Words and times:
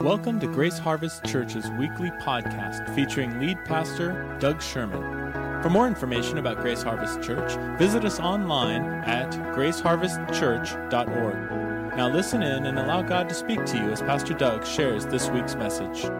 Welcome 0.00 0.40
to 0.40 0.48
Grace 0.48 0.76
Harvest 0.76 1.24
Church's 1.24 1.70
weekly 1.78 2.10
podcast 2.10 2.92
featuring 2.96 3.38
lead 3.38 3.64
pastor 3.64 4.36
Doug 4.40 4.60
Sherman. 4.60 5.62
For 5.62 5.70
more 5.70 5.86
information 5.86 6.38
about 6.38 6.60
Grace 6.60 6.82
Harvest 6.82 7.22
Church, 7.22 7.52
visit 7.78 8.04
us 8.04 8.18
online 8.18 8.82
at 8.82 9.30
graceharvestchurch.org. 9.54 11.96
Now 11.96 12.08
listen 12.08 12.42
in 12.42 12.66
and 12.66 12.76
allow 12.76 13.02
God 13.02 13.28
to 13.28 13.36
speak 13.36 13.64
to 13.66 13.76
you 13.76 13.92
as 13.92 14.02
Pastor 14.02 14.34
Doug 14.34 14.66
shares 14.66 15.06
this 15.06 15.30
week's 15.30 15.54
message. 15.54 16.10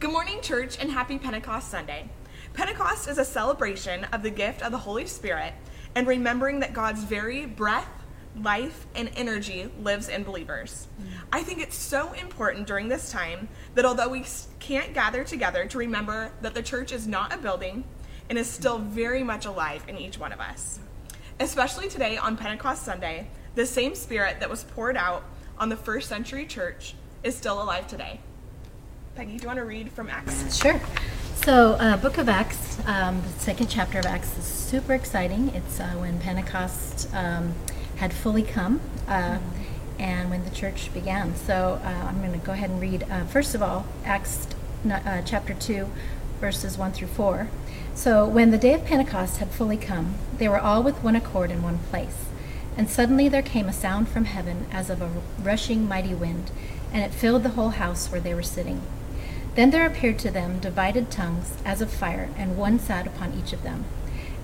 Good 0.00 0.10
morning, 0.10 0.40
church, 0.40 0.78
and 0.80 0.90
happy 0.90 1.18
Pentecost 1.18 1.70
Sunday. 1.70 2.08
Pentecost 2.54 3.08
is 3.08 3.18
a 3.18 3.26
celebration 3.26 4.04
of 4.04 4.22
the 4.22 4.30
gift 4.30 4.62
of 4.62 4.72
the 4.72 4.78
Holy 4.78 5.06
Spirit 5.06 5.52
and 5.94 6.06
remembering 6.06 6.60
that 6.60 6.72
God's 6.72 7.04
very 7.04 7.44
breath, 7.44 7.95
life, 8.42 8.86
and 8.94 9.10
energy 9.16 9.70
lives 9.82 10.08
in 10.08 10.22
believers. 10.22 10.88
I 11.32 11.42
think 11.42 11.60
it's 11.60 11.76
so 11.76 12.12
important 12.12 12.66
during 12.66 12.88
this 12.88 13.10
time 13.10 13.48
that 13.74 13.84
although 13.84 14.08
we 14.08 14.24
can't 14.58 14.94
gather 14.94 15.24
together 15.24 15.66
to 15.66 15.78
remember 15.78 16.32
that 16.42 16.54
the 16.54 16.62
church 16.62 16.92
is 16.92 17.06
not 17.06 17.32
a 17.32 17.38
building 17.38 17.84
and 18.28 18.38
is 18.38 18.48
still 18.48 18.78
very 18.78 19.22
much 19.22 19.46
alive 19.46 19.84
in 19.88 19.98
each 19.98 20.18
one 20.18 20.32
of 20.32 20.40
us. 20.40 20.78
Especially 21.38 21.88
today 21.88 22.16
on 22.16 22.36
Pentecost 22.36 22.82
Sunday, 22.82 23.28
the 23.54 23.66
same 23.66 23.94
spirit 23.94 24.40
that 24.40 24.50
was 24.50 24.64
poured 24.64 24.96
out 24.96 25.24
on 25.58 25.68
the 25.68 25.76
first 25.76 26.08
century 26.08 26.46
church 26.46 26.94
is 27.22 27.36
still 27.36 27.62
alive 27.62 27.86
today. 27.86 28.20
Peggy, 29.14 29.36
do 29.36 29.42
you 29.42 29.46
want 29.46 29.58
to 29.58 29.64
read 29.64 29.90
from 29.92 30.10
Acts? 30.10 30.56
Sure. 30.60 30.80
So, 31.36 31.72
uh, 31.74 31.96
Book 31.96 32.18
of 32.18 32.28
Acts, 32.28 32.78
um, 32.86 33.22
the 33.22 33.28
second 33.40 33.68
chapter 33.68 33.98
of 33.98 34.04
Acts 34.04 34.36
is 34.36 34.44
super 34.44 34.94
exciting. 34.94 35.50
It's 35.50 35.80
uh, 35.80 35.88
when 35.92 36.18
Pentecost 36.18 37.08
um, 37.14 37.54
had 37.96 38.12
fully 38.12 38.42
come 38.42 38.80
uh, 39.08 39.38
and 39.98 40.30
when 40.30 40.44
the 40.44 40.50
church 40.50 40.92
began. 40.92 41.34
So, 41.34 41.80
uh, 41.82 41.88
I'm 41.88 42.18
going 42.18 42.38
to 42.38 42.44
go 42.44 42.52
ahead 42.52 42.70
and 42.70 42.80
read, 42.80 43.04
uh, 43.10 43.24
first 43.24 43.54
of 43.54 43.62
all, 43.62 43.86
Acts 44.04 44.46
uh, 44.90 45.22
chapter 45.22 45.54
2, 45.54 45.88
verses 46.40 46.76
1 46.76 46.92
through 46.92 47.08
4. 47.08 47.48
So, 47.94 48.26
when 48.26 48.50
the 48.50 48.58
day 48.58 48.74
of 48.74 48.84
Pentecost 48.84 49.38
had 49.38 49.50
fully 49.50 49.78
come, 49.78 50.16
they 50.36 50.48
were 50.48 50.60
all 50.60 50.82
with 50.82 51.02
one 51.02 51.16
accord 51.16 51.50
in 51.50 51.62
one 51.62 51.78
place. 51.90 52.26
And 52.76 52.90
suddenly 52.90 53.28
there 53.28 53.42
came 53.42 53.68
a 53.68 53.72
sound 53.72 54.08
from 54.08 54.26
heaven 54.26 54.66
as 54.70 54.90
of 54.90 55.00
a 55.00 55.10
rushing 55.42 55.88
mighty 55.88 56.14
wind, 56.14 56.50
and 56.92 57.02
it 57.02 57.14
filled 57.14 57.42
the 57.42 57.50
whole 57.50 57.70
house 57.70 58.12
where 58.12 58.20
they 58.20 58.34
were 58.34 58.42
sitting. 58.42 58.82
Then 59.54 59.70
there 59.70 59.86
appeared 59.86 60.18
to 60.20 60.30
them 60.30 60.58
divided 60.58 61.10
tongues 61.10 61.54
as 61.64 61.80
of 61.80 61.90
fire, 61.90 62.28
and 62.36 62.58
one 62.58 62.78
sat 62.78 63.06
upon 63.06 63.32
each 63.32 63.54
of 63.54 63.62
them. 63.62 63.86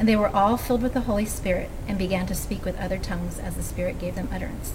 And 0.02 0.08
they 0.08 0.16
were 0.16 0.34
all 0.34 0.56
filled 0.56 0.82
with 0.82 0.94
the 0.94 1.02
Holy 1.02 1.24
Spirit, 1.24 1.70
and 1.86 1.96
began 1.96 2.26
to 2.26 2.34
speak 2.34 2.64
with 2.64 2.76
other 2.76 2.98
tongues 2.98 3.38
as 3.38 3.54
the 3.54 3.62
Spirit 3.62 4.00
gave 4.00 4.16
them 4.16 4.28
utterance. 4.32 4.72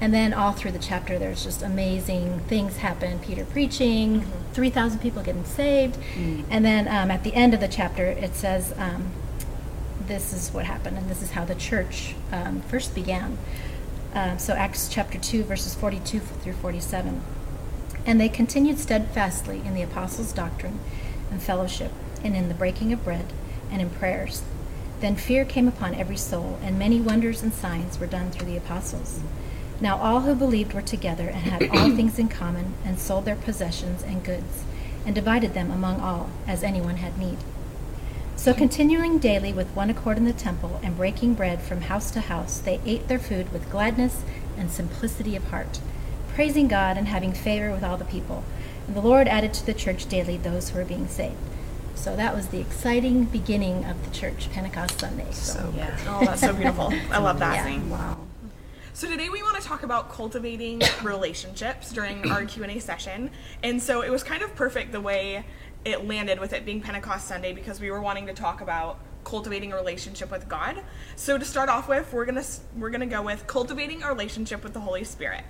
And 0.00 0.14
then 0.14 0.32
all 0.32 0.52
through 0.52 0.70
the 0.70 0.78
chapter, 0.78 1.18
there's 1.18 1.42
just 1.42 1.62
amazing 1.62 2.38
things 2.46 2.76
happen. 2.76 3.18
Peter 3.18 3.44
preaching, 3.44 4.20
mm-hmm. 4.20 4.52
3,000 4.52 5.00
people 5.00 5.20
getting 5.20 5.44
saved. 5.44 5.98
Mm. 6.14 6.44
And 6.48 6.64
then 6.64 6.86
um, 6.86 7.10
at 7.10 7.24
the 7.24 7.34
end 7.34 7.54
of 7.54 7.58
the 7.58 7.66
chapter, 7.66 8.06
it 8.06 8.36
says, 8.36 8.72
um, 8.78 9.10
This 10.06 10.32
is 10.32 10.50
what 10.54 10.66
happened, 10.66 10.96
and 10.96 11.10
this 11.10 11.22
is 11.22 11.32
how 11.32 11.44
the 11.44 11.56
church 11.56 12.14
um, 12.30 12.60
first 12.60 12.94
began. 12.94 13.38
Uh, 14.14 14.36
so, 14.36 14.52
Acts 14.52 14.88
chapter 14.88 15.18
2, 15.18 15.42
verses 15.42 15.74
42 15.74 16.20
through 16.20 16.52
47. 16.52 17.20
And 18.06 18.20
they 18.20 18.28
continued 18.28 18.78
steadfastly 18.78 19.60
in 19.64 19.74
the 19.74 19.82
apostles' 19.82 20.32
doctrine 20.32 20.78
and 21.32 21.42
fellowship, 21.42 21.90
and 22.22 22.36
in 22.36 22.46
the 22.46 22.54
breaking 22.54 22.92
of 22.92 23.02
bread, 23.02 23.26
and 23.72 23.82
in 23.82 23.90
prayers. 23.90 24.44
Then 25.02 25.16
fear 25.16 25.44
came 25.44 25.68
upon 25.68 25.94
every 25.94 26.16
soul, 26.16 26.58
and 26.62 26.78
many 26.78 26.98
wonders 26.98 27.42
and 27.42 27.52
signs 27.52 28.00
were 28.00 28.06
done 28.06 28.30
through 28.30 28.46
the 28.46 28.56
apostles. 28.56 29.20
Now 29.80 29.98
all 29.98 30.20
who 30.20 30.34
believed 30.34 30.72
were 30.72 30.80
together 30.80 31.28
and 31.28 31.42
had 31.42 31.68
all 31.68 31.90
things 31.96 32.18
in 32.18 32.28
common, 32.28 32.72
and 32.84 32.98
sold 32.98 33.26
their 33.26 33.36
possessions 33.36 34.02
and 34.02 34.24
goods, 34.24 34.64
and 35.04 35.14
divided 35.14 35.52
them 35.52 35.70
among 35.70 36.00
all, 36.00 36.30
as 36.46 36.62
anyone 36.62 36.96
had 36.96 37.18
need. 37.18 37.38
So 38.36 38.54
continuing 38.54 39.18
daily 39.18 39.52
with 39.52 39.76
one 39.76 39.90
accord 39.90 40.16
in 40.16 40.24
the 40.24 40.32
temple, 40.32 40.80
and 40.82 40.96
breaking 40.96 41.34
bread 41.34 41.60
from 41.60 41.82
house 41.82 42.10
to 42.12 42.20
house, 42.22 42.58
they 42.58 42.80
ate 42.86 43.08
their 43.08 43.18
food 43.18 43.52
with 43.52 43.70
gladness 43.70 44.22
and 44.56 44.70
simplicity 44.70 45.36
of 45.36 45.44
heart 45.48 45.80
praising 46.34 46.66
God 46.66 46.96
and 46.96 47.08
having 47.08 47.32
favor 47.32 47.70
with 47.70 47.84
all 47.84 47.96
the 47.96 48.04
people. 48.04 48.42
And 48.86 48.96
the 48.96 49.00
Lord 49.00 49.28
added 49.28 49.52
to 49.54 49.66
the 49.66 49.74
church 49.74 50.06
daily 50.06 50.36
those 50.36 50.70
who 50.70 50.78
were 50.78 50.84
being 50.84 51.08
saved. 51.08 51.36
So 51.94 52.16
that 52.16 52.34
was 52.34 52.48
the 52.48 52.60
exciting 52.60 53.24
beginning 53.24 53.84
of 53.84 54.04
the 54.04 54.10
church, 54.10 54.50
Pentecost 54.52 55.00
Sunday. 55.00 55.30
So, 55.32 55.60
so 55.60 55.74
yeah. 55.76 55.96
Oh, 56.08 56.24
that's 56.24 56.40
so 56.40 56.52
beautiful. 56.52 56.92
I 57.10 57.18
love 57.18 57.38
that. 57.38 57.68
Yeah. 57.68 57.82
Wow. 57.84 58.18
So 58.94 59.08
today 59.08 59.28
we 59.28 59.42
want 59.42 59.60
to 59.60 59.66
talk 59.66 59.84
about 59.84 60.10
cultivating 60.10 60.82
relationships 61.02 61.92
during 61.92 62.30
our 62.30 62.44
Q&A 62.46 62.78
session. 62.78 63.30
And 63.62 63.82
so 63.82 64.02
it 64.02 64.10
was 64.10 64.22
kind 64.22 64.42
of 64.42 64.54
perfect 64.54 64.92
the 64.92 65.00
way 65.00 65.44
it 65.84 66.06
landed 66.06 66.38
with 66.38 66.52
it 66.52 66.64
being 66.64 66.80
Pentecost 66.80 67.26
Sunday 67.26 67.52
because 67.52 67.80
we 67.80 67.90
were 67.90 68.00
wanting 68.00 68.26
to 68.26 68.34
talk 68.34 68.60
about 68.60 68.98
cultivating 69.24 69.72
a 69.72 69.76
relationship 69.76 70.30
with 70.30 70.48
God. 70.48 70.82
So 71.16 71.38
to 71.38 71.44
start 71.44 71.68
off 71.68 71.88
with, 71.88 72.12
we're 72.12 72.24
going 72.24 72.42
to 72.42 72.48
we're 72.76 72.90
going 72.90 73.00
to 73.00 73.06
go 73.06 73.22
with 73.22 73.46
cultivating 73.46 74.02
a 74.02 74.08
relationship 74.08 74.62
with 74.62 74.72
the 74.72 74.80
Holy 74.80 75.04
Spirit. 75.04 75.44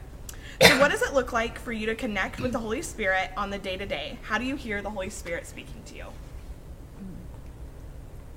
So, 0.60 0.78
what 0.78 0.92
does 0.92 1.02
it 1.02 1.12
look 1.12 1.32
like 1.32 1.58
for 1.58 1.72
you 1.72 1.86
to 1.86 1.94
connect 1.94 2.40
with 2.40 2.52
the 2.52 2.58
Holy 2.58 2.82
Spirit 2.82 3.30
on 3.36 3.50
the 3.50 3.58
day 3.58 3.76
to 3.76 3.86
day? 3.86 4.18
How 4.22 4.38
do 4.38 4.44
you 4.44 4.54
hear 4.54 4.80
the 4.80 4.90
Holy 4.90 5.10
Spirit 5.10 5.46
speaking 5.46 5.82
to 5.86 5.96
you? 5.96 6.06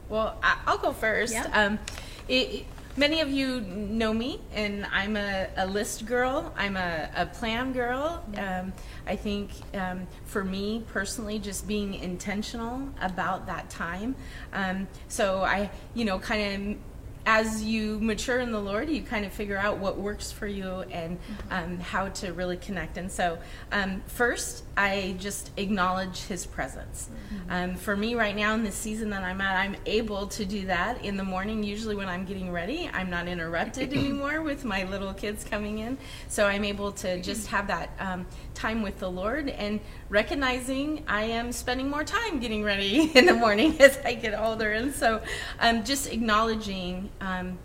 Well, 0.09 0.37
I'll 0.65 0.77
go 0.77 0.93
first. 0.93 1.33
Yeah. 1.33 1.49
Um, 1.53 1.79
it, 2.27 2.65
many 2.97 3.21
of 3.21 3.29
you 3.29 3.61
know 3.61 4.13
me, 4.13 4.39
and 4.53 4.85
I'm 4.91 5.17
a, 5.17 5.47
a 5.57 5.67
list 5.67 6.05
girl. 6.05 6.53
I'm 6.57 6.77
a, 6.77 7.09
a 7.15 7.25
plan 7.25 7.73
girl. 7.73 8.23
Um, 8.37 8.73
I 9.05 9.15
think 9.15 9.51
um, 9.73 10.07
for 10.25 10.43
me 10.43 10.83
personally, 10.87 11.39
just 11.39 11.67
being 11.67 11.95
intentional 11.95 12.87
about 13.01 13.47
that 13.47 13.69
time. 13.69 14.15
Um, 14.53 14.87
so 15.07 15.41
I, 15.41 15.69
you 15.93 16.05
know, 16.05 16.19
kind 16.19 16.75
of 16.75 16.77
as 17.25 17.63
you 17.63 17.99
mature 17.99 18.39
in 18.39 18.51
the 18.51 18.59
Lord, 18.59 18.89
you 18.89 19.01
kind 19.01 19.25
of 19.25 19.33
figure 19.33 19.57
out 19.57 19.77
what 19.77 19.97
works 19.97 20.31
for 20.31 20.47
you 20.47 20.83
and 20.91 21.17
um, 21.49 21.79
how 21.79 22.09
to 22.09 22.33
really 22.33 22.57
connect. 22.57 22.97
And 22.97 23.11
so, 23.11 23.39
um, 23.71 24.03
first, 24.05 24.63
I 24.77 25.15
just 25.19 25.51
acknowledge 25.57 26.23
His 26.23 26.45
presence. 26.45 27.09
Mm-hmm. 27.09 27.51
Um, 27.51 27.75
for 27.75 27.95
me, 27.95 28.15
right 28.15 28.35
now 28.35 28.53
in 28.53 28.63
the 28.63 28.71
season 28.71 29.09
that 29.09 29.23
I'm 29.23 29.41
at, 29.41 29.57
I'm 29.57 29.75
able 29.85 30.27
to 30.27 30.45
do 30.45 30.67
that 30.67 31.03
in 31.03 31.17
the 31.17 31.23
morning. 31.23 31.63
Usually, 31.63 31.95
when 31.95 32.07
I'm 32.07 32.25
getting 32.25 32.51
ready, 32.51 32.89
I'm 32.93 33.09
not 33.09 33.27
interrupted 33.27 33.93
anymore 33.93 34.41
with 34.41 34.63
my 34.63 34.83
little 34.83 35.13
kids 35.13 35.43
coming 35.43 35.79
in. 35.79 35.97
So, 36.27 36.45
I'm 36.45 36.63
able 36.63 36.91
to 36.93 37.21
just 37.21 37.47
have 37.47 37.67
that 37.67 37.89
um, 37.99 38.27
time 38.53 38.83
with 38.83 38.99
the 38.99 39.09
Lord 39.09 39.49
and 39.49 39.79
recognizing 40.09 41.03
I 41.07 41.23
am 41.23 41.51
spending 41.51 41.89
more 41.89 42.03
time 42.03 42.39
getting 42.39 42.63
ready 42.63 43.11
in 43.15 43.25
the 43.25 43.33
morning 43.33 43.81
as 43.81 43.97
I 44.05 44.13
get 44.13 44.39
older. 44.39 44.73
And 44.73 44.93
so, 44.93 45.21
um, 45.59 45.83
just 45.83 46.11
acknowledging 46.11 47.09
um, 47.21 47.57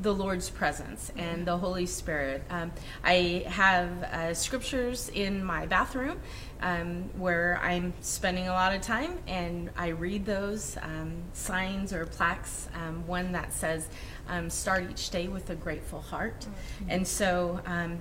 the 0.00 0.14
Lord's 0.14 0.48
presence 0.48 1.12
and 1.16 1.46
the 1.46 1.56
Holy 1.56 1.84
Spirit. 1.84 2.42
Um, 2.48 2.72
I 3.04 3.44
have 3.46 4.02
uh, 4.04 4.34
scriptures 4.34 5.10
in 5.10 5.44
my 5.44 5.66
bathroom 5.66 6.18
um, 6.62 7.10
where 7.18 7.60
I'm 7.62 7.92
spending 8.00 8.48
a 8.48 8.52
lot 8.52 8.74
of 8.74 8.80
time, 8.80 9.18
and 9.26 9.70
I 9.76 9.88
read 9.88 10.24
those 10.24 10.76
um, 10.80 11.22
signs 11.32 11.92
or 11.92 12.06
plaques. 12.06 12.68
Um, 12.74 13.06
one 13.06 13.32
that 13.32 13.52
says, 13.52 13.88
um, 14.28 14.48
"Start 14.48 14.90
each 14.90 15.10
day 15.10 15.28
with 15.28 15.50
a 15.50 15.54
grateful 15.54 16.00
heart," 16.00 16.40
mm-hmm. 16.40 16.90
and 16.90 17.06
so 17.06 17.60
um, 17.66 17.98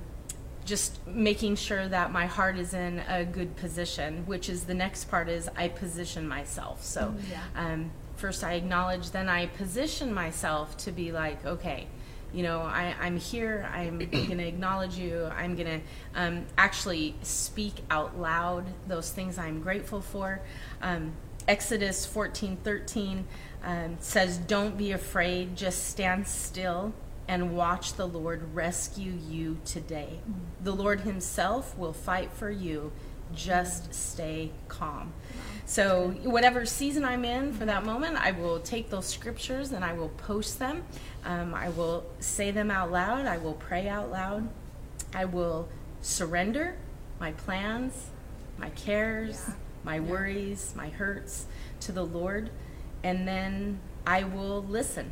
just 0.65 1.05
making 1.07 1.55
sure 1.55 1.87
that 1.87 2.11
my 2.11 2.27
heart 2.27 2.57
is 2.57 2.73
in 2.73 2.99
a 3.09 3.25
good 3.25 3.55
position, 3.55 4.23
which 4.25 4.49
is 4.49 4.65
the 4.65 4.73
next 4.73 5.05
part 5.05 5.27
is 5.27 5.49
I 5.57 5.67
position 5.67 6.27
myself. 6.27 6.83
So, 6.83 7.01
mm, 7.01 7.29
yeah. 7.29 7.43
um, 7.55 7.91
first 8.19 8.43
I 8.43 8.53
acknowledge, 8.53 9.11
then 9.11 9.29
I 9.29 9.47
position 9.47 10.13
myself 10.13 10.77
to 10.77 10.91
be 10.91 11.11
like, 11.11 11.45
okay, 11.45 11.87
you 12.33 12.43
know, 12.43 12.61
I, 12.61 12.95
I'm 12.99 13.17
here, 13.17 13.67
I'm 13.73 13.97
going 14.11 14.37
to 14.37 14.47
acknowledge 14.47 14.97
you, 14.97 15.25
I'm 15.35 15.55
going 15.55 15.81
to 15.81 15.85
um, 16.15 16.45
actually 16.57 17.15
speak 17.23 17.75
out 17.89 18.19
loud 18.19 18.65
those 18.87 19.09
things 19.09 19.37
I'm 19.37 19.61
grateful 19.61 20.01
for. 20.01 20.41
Um, 20.81 21.13
Exodus 21.47 22.05
14 22.05 22.57
13 22.57 23.25
um, 23.63 23.97
says, 23.99 24.37
Don't 24.37 24.77
be 24.77 24.91
afraid, 24.91 25.55
just 25.55 25.89
stand 25.89 26.27
still 26.27 26.93
and 27.27 27.55
watch 27.55 27.93
the 27.93 28.07
Lord 28.07 28.55
rescue 28.55 29.13
you 29.29 29.59
today. 29.63 30.19
Mm-hmm. 30.21 30.63
The 30.63 30.71
Lord 30.71 31.01
Himself 31.01 31.77
will 31.77 31.93
fight 31.93 32.31
for 32.33 32.49
you. 32.49 32.91
Just 33.33 33.83
mm-hmm. 33.83 33.91
stay 33.91 34.51
calm. 34.67 35.13
So, 35.65 36.15
whatever 36.23 36.65
season 36.65 37.05
I'm 37.05 37.23
in 37.23 37.53
for 37.53 37.65
that 37.65 37.85
moment, 37.85 38.17
I 38.17 38.31
will 38.31 38.59
take 38.59 38.89
those 38.89 39.05
scriptures 39.05 39.71
and 39.71 39.85
I 39.85 39.93
will 39.93 40.09
post 40.09 40.57
them. 40.57 40.83
Um, 41.23 41.53
I 41.53 41.69
will 41.69 42.05
say 42.19 42.49
them 42.49 42.71
out 42.71 42.91
loud. 42.91 43.27
I 43.27 43.37
will 43.37 43.53
pray 43.53 43.87
out 43.87 44.09
loud. 44.09 44.49
I 45.13 45.25
will 45.25 45.69
surrender 46.01 46.75
my 47.19 47.33
plans, 47.33 48.07
my 48.57 48.69
cares, 48.71 49.45
yeah. 49.47 49.53
my 49.83 49.95
yeah. 49.95 50.01
worries, 50.01 50.73
my 50.75 50.89
hurts 50.89 51.45
to 51.81 51.91
the 51.91 52.05
Lord. 52.05 52.49
And 53.03 53.27
then 53.27 53.79
I 54.07 54.23
will 54.23 54.63
listen 54.63 55.11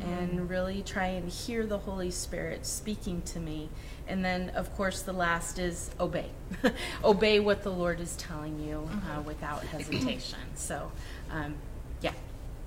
and 0.00 0.48
really 0.48 0.82
try 0.82 1.06
and 1.06 1.28
hear 1.28 1.66
the 1.66 1.78
Holy 1.78 2.10
Spirit 2.10 2.66
speaking 2.66 3.22
to 3.22 3.40
me. 3.40 3.68
And 4.08 4.24
then, 4.24 4.50
of 4.50 4.74
course, 4.76 5.02
the 5.02 5.12
last 5.12 5.58
is 5.58 5.90
obey. 6.00 6.30
obey 7.04 7.40
what 7.40 7.62
the 7.62 7.70
Lord 7.70 8.00
is 8.00 8.16
telling 8.16 8.58
you 8.58 8.88
uh, 9.10 9.20
without 9.22 9.62
hesitation. 9.64 10.38
So, 10.54 10.90
um, 11.30 11.54
yeah. 12.00 12.12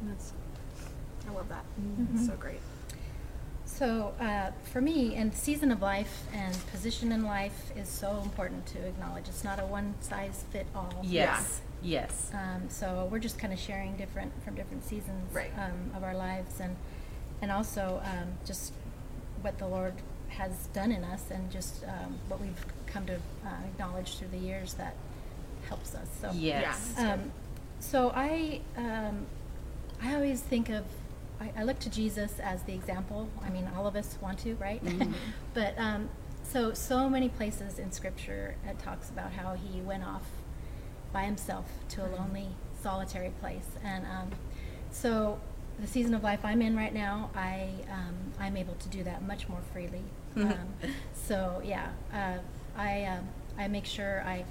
That's, 0.03 0.33
I 1.27 1.33
love 1.33 1.49
that. 1.49 1.65
It's 2.13 2.27
so 2.27 2.33
great. 2.35 2.59
So 3.65 4.13
uh, 4.19 4.51
for 4.71 4.81
me, 4.81 5.15
and 5.15 5.33
season 5.33 5.71
of 5.71 5.81
life 5.81 6.23
and 6.33 6.55
position 6.67 7.11
in 7.11 7.25
life 7.25 7.71
is 7.75 7.89
so 7.89 8.19
important 8.23 8.65
to 8.67 8.79
acknowledge. 8.87 9.27
It's 9.27 9.43
not 9.43 9.59
a 9.59 9.65
one 9.65 9.95
size 10.01 10.45
fit 10.51 10.67
all. 10.75 10.93
yes. 11.03 11.61
Yes. 11.83 12.29
Um, 12.33 12.69
so 12.69 13.07
we're 13.11 13.17
just 13.17 13.39
kind 13.39 13.51
of 13.51 13.57
sharing 13.59 13.97
different 13.97 14.31
from 14.45 14.53
different 14.53 14.85
seasons 14.85 15.33
Right. 15.33 15.51
um, 15.57 15.95
of 15.97 16.03
our 16.03 16.13
lives, 16.15 16.59
and 16.59 16.75
and 17.41 17.51
also 17.51 17.99
um, 18.05 18.27
just 18.45 18.71
what 19.41 19.57
the 19.57 19.65
Lord 19.65 19.95
has 20.37 20.67
done 20.73 20.91
in 20.91 21.03
us, 21.03 21.23
and 21.29 21.51
just 21.51 21.83
um, 21.85 22.17
what 22.27 22.39
we've 22.41 22.65
come 22.87 23.05
to 23.05 23.15
uh, 23.15 23.49
acknowledge 23.65 24.17
through 24.17 24.29
the 24.29 24.37
years 24.37 24.73
that 24.75 24.95
helps 25.67 25.95
us. 25.95 26.07
So 26.19 26.31
Yes. 26.33 26.93
Yeah. 26.97 27.13
um, 27.13 27.31
so 27.79 28.11
I, 28.15 28.61
um, 28.77 29.25
I 30.01 30.15
always 30.15 30.41
think 30.41 30.69
of, 30.69 30.85
I, 31.39 31.51
I 31.57 31.63
look 31.63 31.79
to 31.79 31.89
Jesus 31.89 32.39
as 32.39 32.63
the 32.63 32.73
example. 32.73 33.29
I 33.43 33.49
mean, 33.49 33.69
all 33.75 33.87
of 33.87 33.95
us 33.95 34.17
want 34.21 34.39
to, 34.39 34.55
right? 34.55 34.81
but 35.53 35.73
um, 35.77 36.09
so 36.43 36.73
so 36.73 37.09
many 37.09 37.29
places 37.29 37.79
in 37.79 37.91
Scripture 37.91 38.55
it 38.67 38.77
talks 38.79 39.09
about 39.09 39.31
how 39.31 39.53
he 39.53 39.81
went 39.81 40.03
off 40.03 40.23
by 41.13 41.23
himself 41.23 41.65
to 41.89 42.05
a 42.05 42.09
lonely, 42.09 42.47
solitary 42.81 43.31
place, 43.41 43.67
and 43.83 44.05
um, 44.05 44.31
so 44.91 45.39
the 45.79 45.87
season 45.87 46.13
of 46.13 46.23
life 46.23 46.41
I'm 46.43 46.61
in 46.61 46.75
right 46.75 46.93
now, 46.93 47.29
I 47.35 47.69
um, 47.91 48.15
I'm 48.39 48.57
able 48.57 48.75
to 48.75 48.89
do 48.89 49.03
that 49.03 49.21
much 49.23 49.47
more 49.49 49.61
freely. 49.73 50.03
Um, 50.35 50.57
so 51.13 51.61
yeah, 51.63 51.89
uh, 52.13 52.37
I 52.77 53.05
um, 53.05 53.27
I 53.57 53.67
make 53.67 53.85
sure 53.85 54.23
I 54.25 54.45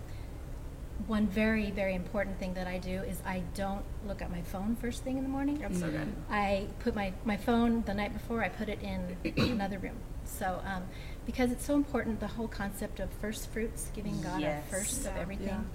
one 1.07 1.27
very 1.27 1.71
very 1.71 1.95
important 1.95 2.39
thing 2.39 2.53
that 2.55 2.67
I 2.67 2.79
do 2.79 3.01
is 3.03 3.23
I 3.25 3.43
don't 3.55 3.85
look 4.07 4.21
at 4.21 4.31
my 4.31 4.43
phone 4.43 4.77
first 4.77 5.03
thing 5.03 5.17
in 5.17 5.23
the 5.23 5.31
morning. 5.31 5.59
That's 5.59 5.81
so 5.81 5.91
good. 5.91 6.13
I 6.31 6.67
put 6.81 6.95
my, 6.95 7.13
my 7.25 7.39
phone 7.39 7.83
the 7.87 7.95
night 7.95 8.13
before, 8.13 8.45
I 8.45 8.51
put 8.51 8.69
it 8.69 8.81
in 8.83 9.17
another 9.39 9.79
room. 9.79 9.97
So, 10.25 10.61
um, 10.67 10.83
because 11.25 11.51
it's 11.53 11.65
so 11.65 11.75
important, 11.75 12.21
the 12.21 12.27
whole 12.27 12.49
concept 12.49 13.01
of 13.01 13.09
first 13.21 13.49
fruits, 13.51 13.91
giving 13.95 14.21
God 14.21 14.41
Yes. 14.43 14.63
a 14.67 14.71
first 14.71 15.01
of 15.07 15.15
Yeah. 15.15 15.21
everything. 15.21 15.71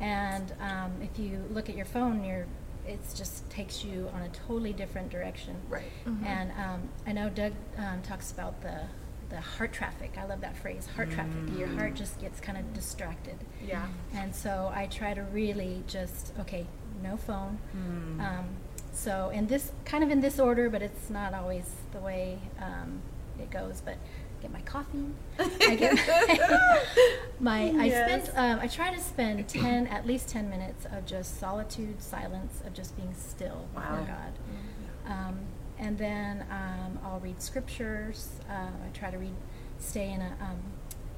And 0.00 0.52
um, 0.60 0.92
if 1.02 1.18
you 1.18 1.44
look 1.52 1.68
at 1.68 1.76
your 1.76 1.84
phone, 1.86 2.24
you're, 2.24 2.46
it 2.86 3.00
just 3.14 3.48
takes 3.50 3.84
you 3.84 4.10
on 4.14 4.22
a 4.22 4.28
totally 4.30 4.72
different 4.72 5.10
direction. 5.10 5.56
Right. 5.68 5.84
And 6.24 6.50
um, 6.52 6.88
I 7.06 7.12
know 7.12 7.28
Doug 7.28 7.52
um, 7.76 8.00
talks 8.02 8.32
about 8.32 8.60
the, 8.62 8.80
the 9.34 9.40
heart 9.40 9.72
traffic. 9.72 10.12
I 10.16 10.24
love 10.26 10.40
that 10.42 10.56
phrase, 10.56 10.86
heart 10.94 11.10
traffic. 11.10 11.58
Your 11.58 11.66
heart 11.68 11.94
just 11.94 12.20
gets 12.20 12.38
kind 12.40 12.56
of 12.56 12.72
distracted. 12.72 13.36
Yeah. 13.66 13.86
And 14.14 14.34
so 14.34 14.70
I 14.74 14.86
try 14.86 15.12
to 15.14 15.22
really 15.22 15.82
just 15.88 16.32
okay, 16.40 16.66
no 17.02 17.16
phone. 17.16 17.58
Um, 18.20 18.46
so 18.92 19.30
in 19.30 19.46
this 19.48 19.72
kind 19.84 20.04
of 20.04 20.10
in 20.10 20.20
this 20.20 20.38
order, 20.38 20.70
but 20.70 20.82
it's 20.82 21.10
not 21.10 21.34
always 21.34 21.68
the 21.92 21.98
way 21.98 22.38
um, 22.60 23.00
it 23.40 23.50
goes. 23.50 23.82
But 23.84 23.96
get 24.40 24.52
my 24.52 24.60
coffee. 24.60 25.06
I 25.38 25.74
get 25.74 25.94
my. 27.40 27.72
I 27.76 27.84
Yes. 27.86 28.28
spend. 28.28 28.38
Um, 28.38 28.60
I 28.60 28.68
try 28.68 28.94
to 28.94 29.00
spend 29.00 29.48
ten 29.48 29.86
at 29.88 30.06
least 30.06 30.28
ten 30.28 30.48
minutes 30.48 30.86
of 30.92 31.06
just 31.06 31.40
solitude, 31.40 32.00
silence, 32.02 32.62
of 32.64 32.72
just 32.72 32.96
being 32.96 33.14
still 33.14 33.66
Wow. 33.74 34.06
God. 34.06 34.32
Um, 35.12 35.38
and 35.78 35.98
then 35.98 36.44
um, 36.50 36.98
I'll 37.04 37.20
read 37.20 37.42
scriptures. 37.42 38.30
Uh, 38.48 38.52
I 38.84 38.88
try 38.92 39.10
to 39.10 39.18
read, 39.18 39.34
stay 39.78 40.12
in 40.12 40.20
a, 40.20 40.36
um, 40.40 40.62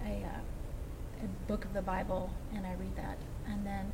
a, 0.04 0.24
uh, 0.24 1.24
a 1.24 1.48
book 1.48 1.64
of 1.64 1.72
the 1.72 1.82
Bible, 1.82 2.30
and 2.54 2.66
I 2.66 2.74
read 2.74 2.96
that. 2.96 3.18
And 3.48 3.66
then, 3.66 3.92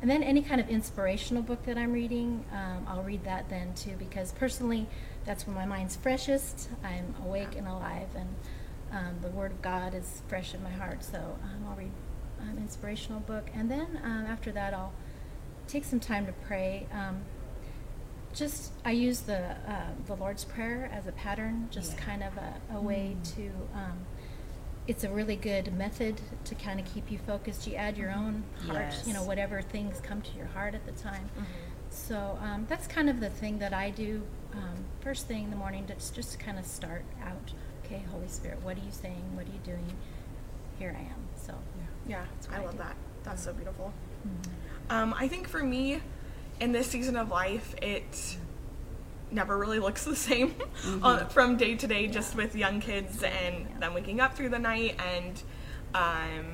and 0.00 0.10
then 0.10 0.22
any 0.22 0.42
kind 0.42 0.60
of 0.60 0.68
inspirational 0.68 1.42
book 1.42 1.64
that 1.64 1.76
I'm 1.76 1.92
reading, 1.92 2.44
um, 2.52 2.86
I'll 2.88 3.02
read 3.02 3.24
that 3.24 3.48
then 3.48 3.74
too, 3.74 3.96
because 3.98 4.32
personally, 4.32 4.86
that's 5.24 5.46
when 5.46 5.56
my 5.56 5.66
mind's 5.66 5.96
freshest. 5.96 6.68
I'm 6.84 7.14
awake 7.24 7.56
and 7.56 7.66
alive, 7.66 8.08
and 8.14 8.28
um, 8.92 9.16
the 9.22 9.28
Word 9.28 9.50
of 9.50 9.62
God 9.62 9.94
is 9.94 10.22
fresh 10.28 10.54
in 10.54 10.62
my 10.62 10.70
heart. 10.70 11.02
So 11.02 11.18
um, 11.18 11.66
I'll 11.68 11.76
read 11.76 11.90
an 12.40 12.58
inspirational 12.58 13.20
book, 13.20 13.48
and 13.54 13.70
then 13.70 14.00
um, 14.04 14.26
after 14.26 14.52
that, 14.52 14.72
I'll 14.72 14.92
take 15.66 15.84
some 15.84 15.98
time 15.98 16.26
to 16.26 16.32
pray. 16.32 16.86
Um, 16.92 17.22
just 18.36 18.72
I 18.84 18.92
use 18.92 19.20
the 19.20 19.38
uh, 19.68 19.86
the 20.06 20.14
Lord's 20.14 20.44
Prayer 20.44 20.90
as 20.92 21.06
a 21.06 21.12
pattern, 21.12 21.68
just 21.70 21.92
Yeah. 21.94 22.04
kind 22.04 22.22
of 22.22 22.36
a, 22.36 22.54
a 22.76 22.80
way 22.80 23.16
to. 23.36 23.50
Um, 23.74 23.98
it's 24.86 25.02
a 25.02 25.08
really 25.10 25.34
good 25.34 25.72
method 25.76 26.20
to 26.44 26.54
kind 26.54 26.78
of 26.78 26.86
keep 26.86 27.10
you 27.10 27.18
focused. 27.18 27.66
You 27.66 27.74
add 27.74 27.96
your 27.98 28.12
own 28.12 28.44
heart, 28.68 28.94
you 29.04 29.12
know, 29.14 29.24
whatever 29.24 29.60
things 29.60 29.98
come 30.00 30.22
to 30.22 30.36
your 30.36 30.46
heart 30.46 30.76
at 30.76 30.86
the 30.86 30.92
time. 30.92 31.28
So 31.90 32.38
um, 32.40 32.66
that's 32.68 32.86
kind 32.86 33.10
of 33.10 33.18
the 33.18 33.30
thing 33.30 33.58
that 33.58 33.72
I 33.72 33.90
do 33.90 34.22
um, 34.54 34.76
first 35.00 35.26
thing 35.26 35.42
in 35.44 35.50
the 35.50 35.56
morning. 35.56 35.86
Just 35.88 36.14
just 36.14 36.32
to 36.32 36.38
kind 36.38 36.56
of 36.58 36.64
start 36.66 37.02
out. 37.24 37.52
Okay, 37.84 38.02
Holy 38.12 38.28
Spirit, 38.28 38.60
what 38.62 38.76
are 38.76 38.80
you 38.80 38.92
saying? 38.92 39.24
What 39.34 39.46
are 39.46 39.50
you 39.50 39.60
doing? 39.64 39.92
Here 40.78 40.94
I 40.96 41.02
am. 41.02 41.28
So 41.36 41.54
Yeah, 42.06 42.24
That's 42.34 42.48
I 42.50 42.56
I 42.60 42.64
love 42.64 42.72
do. 42.72 42.78
that. 42.78 42.96
That's 43.24 43.42
so 43.42 43.52
beautiful. 43.54 43.92
Um, 44.90 45.14
I 45.18 45.26
think 45.26 45.48
for 45.48 45.62
me, 45.64 46.00
in 46.60 46.72
this 46.72 46.86
season 46.86 47.16
of 47.16 47.30
life, 47.30 47.74
it 47.82 48.36
never 49.30 49.58
really 49.58 49.78
looks 49.78 50.04
the 50.04 50.16
same 50.16 50.54
on, 51.02 51.28
from 51.30 51.56
day 51.56 51.74
to 51.74 51.86
day, 51.86 52.06
just 52.06 52.36
with 52.36 52.54
young 52.54 52.80
kids 52.80 53.22
and 53.22 53.66
them 53.80 53.94
waking 53.94 54.20
up 54.20 54.36
through 54.36 54.50
the 54.50 54.58
night. 54.58 54.98
And 55.14 55.42
um, 55.94 56.46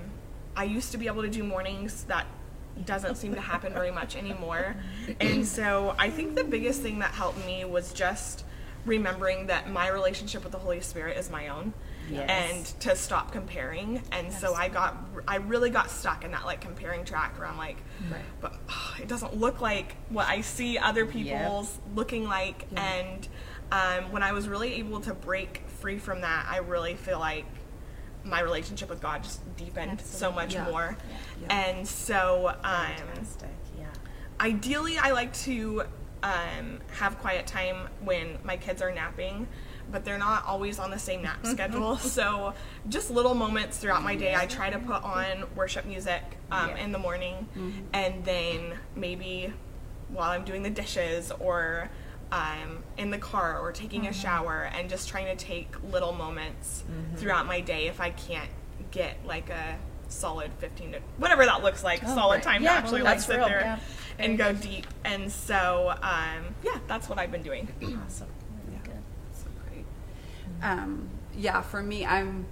I 0.57 0.65
used 0.65 0.93
to 0.93 0.99
be 0.99 1.07
able 1.07 1.23
to 1.23 1.29
do 1.29 1.45
mornings 1.45 2.05
that 2.05 2.27
doesn't 2.85 3.17
seem 3.17 3.35
to 3.35 3.41
happen 3.41 3.73
very 3.73 3.91
much 3.91 4.17
anymore. 4.17 4.77
And 5.21 5.47
so 5.47 5.95
I 5.99 6.11
think 6.11 6.35
the 6.35 6.45
biggest 6.45 6.81
thing 6.81 7.01
that 7.01 7.13
helped 7.13 7.45
me 7.45 7.65
was 7.65 7.93
just 7.93 8.45
remembering 8.85 9.47
that 9.47 9.71
my 9.71 9.89
relationship 9.89 10.43
with 10.43 10.53
the 10.53 10.59
Holy 10.59 10.81
Spirit 10.81 11.17
is 11.17 11.31
my 11.31 11.49
own 11.49 11.73
Yes. 12.11 12.29
and 12.29 12.81
to 12.81 12.97
stop 12.97 13.33
comparing. 13.33 14.03
And 14.13 14.33
so 14.33 14.55
I 14.55 14.69
got, 14.69 14.97
I 15.27 15.37
really 15.37 15.71
got 15.71 15.91
stuck 15.91 16.25
in 16.25 16.33
that 16.33 16.45
like 16.45 16.61
comparing 16.61 17.05
track 17.05 17.39
where 17.39 17.47
I'm 17.49 17.57
like, 17.59 17.79
Right. 18.11 18.21
but 18.41 18.55
oh, 18.69 18.95
it 19.01 19.09
doesn't 19.09 19.37
look 19.37 19.61
like 19.61 19.97
what 20.09 20.27
I 20.27 20.41
see 20.41 20.79
other 20.79 21.07
people's 21.07 21.79
looking 21.95 22.25
like. 22.25 22.67
And 22.77 23.27
um, 23.71 24.11
when 24.13 24.23
I 24.23 24.33
was 24.33 24.49
really 24.49 24.75
able 24.75 25.01
to 25.01 25.15
break 25.15 25.63
free 25.69 25.99
from 25.99 26.21
that, 26.23 26.47
I 26.49 26.59
really 26.59 26.95
feel 26.95 27.19
like 27.19 27.47
my 28.25 28.41
relationship 28.41 28.89
with 28.91 29.01
God 29.01 29.23
just 29.25 29.41
deepened 29.57 30.01
so 30.01 30.31
much 30.31 30.55
Yeah. 30.55 30.65
more. 30.71 30.97
Yeah. 31.41 31.55
And 31.56 31.89
so, 31.89 32.49
um, 32.63 32.87
Fantastic. 32.97 33.49
Yeah. 33.79 33.87
ideally 34.41 34.97
i 34.99 35.11
like 35.13 35.32
to 35.32 35.82
um, 36.23 36.81
have 36.99 37.19
quiet 37.19 37.47
time 37.49 37.89
when 38.05 38.39
my 38.44 38.56
kids 38.56 38.81
are 38.81 38.93
napping 38.93 39.49
but 39.93 40.05
they're 40.05 40.19
not 40.19 40.44
always 40.46 40.79
on 40.79 40.91
the 40.91 40.99
same 40.99 41.22
nap 41.22 41.44
schedule 41.46 41.96
so 42.19 42.55
just 42.89 43.11
little 43.11 43.34
moments 43.34 43.77
throughout 43.79 44.03
my 44.03 44.17
day 44.17 44.34
i 44.34 44.46
try 44.46 44.70
to 44.70 44.79
put 44.79 45.03
on 45.05 45.44
worship 45.55 45.84
music 45.84 46.22
um, 46.51 46.70
Yeah. 46.70 46.77
in 46.84 46.93
the 46.93 46.99
morning 46.99 47.46
and 47.93 48.25
then 48.25 48.79
maybe 48.96 49.53
while 50.08 50.31
i'm 50.31 50.44
doing 50.44 50.63
the 50.63 50.70
dishes 50.70 51.31
or 51.39 51.91
um, 52.32 52.82
in 52.96 53.11
the 53.11 53.19
car 53.19 53.58
or 53.61 53.72
taking 53.72 54.06
a 54.06 54.13
shower 54.13 54.70
and 54.75 54.89
just 54.89 55.08
trying 55.08 55.27
to 55.27 55.44
take 55.44 55.69
little 55.93 56.13
moments 56.13 56.82
throughout 57.17 57.46
my 57.46 57.61
day 57.61 57.87
if 57.89 58.01
i 58.01 58.11
can't 58.11 58.51
get 58.91 59.17
like 59.27 59.51
a 59.51 59.77
solid 60.08 60.51
15 60.58 60.93
to 60.93 60.99
whatever 61.19 61.44
that 61.46 61.63
looks 61.63 61.82
like 61.84 62.03
Oh, 62.05 62.15
solid 62.15 62.37
right. 62.37 62.43
time 62.43 62.63
Yeah, 62.63 62.70
to 62.72 62.77
actually 62.79 63.03
well, 63.03 63.13
like 63.13 63.20
sit 63.20 63.37
real, 63.37 63.46
there 63.49 63.61
yeah. 63.61 63.79
and 64.19 64.37
go 64.37 64.53
deep. 64.53 64.87
And 65.06 65.32
so, 65.32 65.94
um, 66.03 66.55
yeah, 66.63 66.79
that's 66.87 67.08
what 67.08 67.19
I've 67.19 67.32
been 67.32 67.43
doing. 67.43 67.67
Awesome. 68.05 68.29
really 68.67 68.79
good. 68.84 69.01
So 69.32 69.46
great. 69.70 69.87
Um, 70.63 71.09
yeah, 71.37 71.61
for 71.63 71.83
me, 71.83 72.07
I'm 72.07 72.47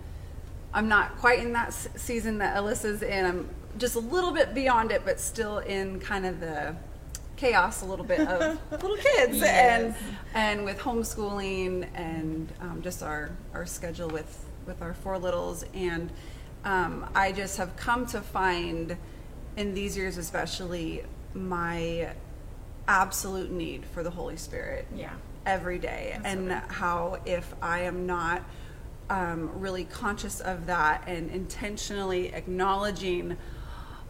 I'm 0.75 0.89
not 0.89 1.17
quite 1.19 1.41
in 1.41 1.53
that 1.55 1.69
s- 1.69 1.89
season 1.97 2.39
that 2.39 2.57
Alyssa's 2.57 3.03
in. 3.03 3.25
I'm 3.25 3.49
just 3.79 3.95
a 3.97 4.01
little 4.01 4.33
bit 4.33 4.55
beyond 4.55 4.91
it, 4.93 5.03
but 5.05 5.21
still 5.21 5.59
in 5.59 6.01
kind 6.01 6.27
of 6.27 6.41
the 6.41 6.75
chaos 7.37 7.81
a 7.83 7.87
little 7.87 8.05
bit 8.05 8.21
of 8.21 8.59
little 8.71 8.97
kids 8.97 9.43
and 9.43 9.95
and 10.35 10.65
with 10.65 10.79
homeschooling 10.79 11.87
and 11.95 12.53
um, 12.61 12.83
just 12.83 13.03
our 13.03 13.31
our 13.55 13.65
schedule 13.65 14.09
with 14.09 14.45
with 14.67 14.83
our 14.83 14.93
four 14.93 15.17
littles 15.19 15.65
and 15.73 16.11
um, 16.67 17.09
I 17.15 17.33
just 17.33 17.57
have 17.57 17.75
come 17.77 18.05
to 18.09 18.21
find 18.21 18.95
in 19.57 19.73
these 19.73 19.97
years 19.97 20.19
especially 20.19 21.03
my 21.33 22.11
absolute 22.87 23.51
need 23.51 23.87
for 23.87 24.03
the 24.03 24.11
Holy 24.11 24.37
Spirit 24.37 24.87
Yeah. 24.95 25.15
Every 25.47 25.79
day 25.79 26.19
and 26.25 26.51
how 26.53 27.19
if 27.25 27.55
I 27.63 27.81
am 27.81 28.07
not 28.07 28.43
um, 29.09 29.51
really 29.61 29.85
conscious 29.85 30.41
of 30.41 30.67
that 30.67 31.05
and 31.07 31.31
intentionally 31.31 32.33
acknowledging 32.33 33.37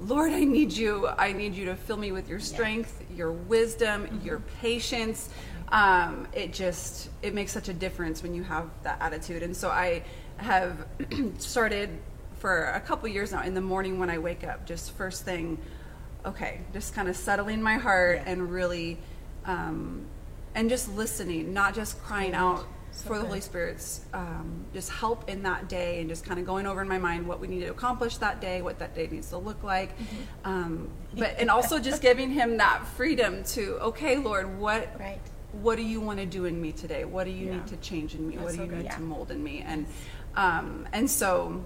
Lord, 0.02 0.32
I 0.32 0.44
need 0.44 0.72
you. 0.72 1.06
I 1.06 1.32
need 1.32 1.54
you 1.54 1.66
to 1.66 1.76
fill 1.76 1.98
me 1.98 2.10
with 2.10 2.26
your 2.26 2.40
strength, 2.40 3.04
your 3.14 3.32
wisdom, 3.32 4.06
Mm-hmm. 4.06 4.26
your 4.26 4.40
patience. 4.62 5.28
Um, 5.68 6.26
it 6.32 6.54
just 6.54 7.10
it 7.20 7.34
makes 7.34 7.52
such 7.52 7.68
a 7.68 7.74
difference 7.74 8.22
when 8.22 8.34
you 8.34 8.42
have 8.42 8.70
that 8.82 8.96
attitude. 9.00 9.42
And 9.42 9.54
so 9.54 9.68
I 9.68 10.02
have 10.38 10.86
started 11.38 11.90
for 12.38 12.64
a 12.70 12.80
couple 12.80 13.08
years 13.10 13.30
now 13.32 13.42
in 13.42 13.52
the 13.52 13.60
morning 13.60 13.98
when 13.98 14.08
I 14.08 14.16
wake 14.16 14.42
up, 14.42 14.64
just 14.64 14.92
first 14.92 15.24
thing, 15.24 15.58
okay, 16.24 16.60
just 16.72 16.94
kind 16.94 17.06
of 17.08 17.14
settling 17.14 17.60
my 17.60 17.74
heart 17.74 18.22
and 18.24 18.50
really, 18.50 18.96
um, 19.44 20.06
and 20.54 20.68
just 20.68 20.88
listening, 20.94 21.52
not 21.52 21.74
just 21.74 22.00
crying 22.02 22.34
out 22.34 22.66
for 23.04 23.18
the 23.18 23.24
Holy 23.24 23.40
Spirit's 23.40 24.00
um, 24.12 24.64
just 24.74 24.90
help 24.90 25.28
in 25.30 25.42
that 25.44 25.68
day 25.68 26.00
and 26.00 26.08
just 26.08 26.24
kind 26.24 26.38
of 26.38 26.44
going 26.44 26.66
over 26.66 26.82
in 26.82 26.88
my 26.88 26.98
mind 26.98 27.26
what 27.26 27.40
we 27.40 27.46
need 27.46 27.60
to 27.60 27.68
accomplish 27.68 28.16
that 28.18 28.40
day, 28.40 28.60
what 28.62 28.78
that 28.78 28.94
day 28.94 29.06
needs 29.10 29.30
to 29.30 29.38
look 29.38 29.62
like. 29.62 29.90
Um, 30.44 30.90
but, 31.16 31.36
and 31.38 31.48
also 31.50 31.78
just 31.78 32.02
giving 32.08 32.30
him 32.30 32.56
that 32.58 32.84
freedom 32.96 33.42
to, 33.44 33.78
okay, 33.80 34.18
Lord, 34.18 34.58
what, 34.58 34.88
Right. 34.98 35.20
what 35.52 35.76
do 35.76 35.82
you 35.82 36.00
want 36.00 36.18
to 36.18 36.26
do 36.26 36.44
in 36.44 36.60
me 36.60 36.72
today? 36.72 37.04
What 37.04 37.24
do 37.24 37.30
you 37.30 37.46
Yeah. 37.46 37.52
need 37.54 37.66
to 37.68 37.76
change 37.76 38.14
in 38.14 38.28
me? 38.28 38.36
what 38.36 38.50
do 38.50 38.56
so 38.56 38.62
you 38.64 38.68
good. 38.68 38.78
need 38.78 38.84
Yeah. 38.86 38.96
to 38.96 39.02
mold 39.02 39.30
in 39.30 39.42
me? 39.42 39.64
And, 39.66 39.86
um, 40.36 40.86
and 40.92 41.08
so, 41.10 41.64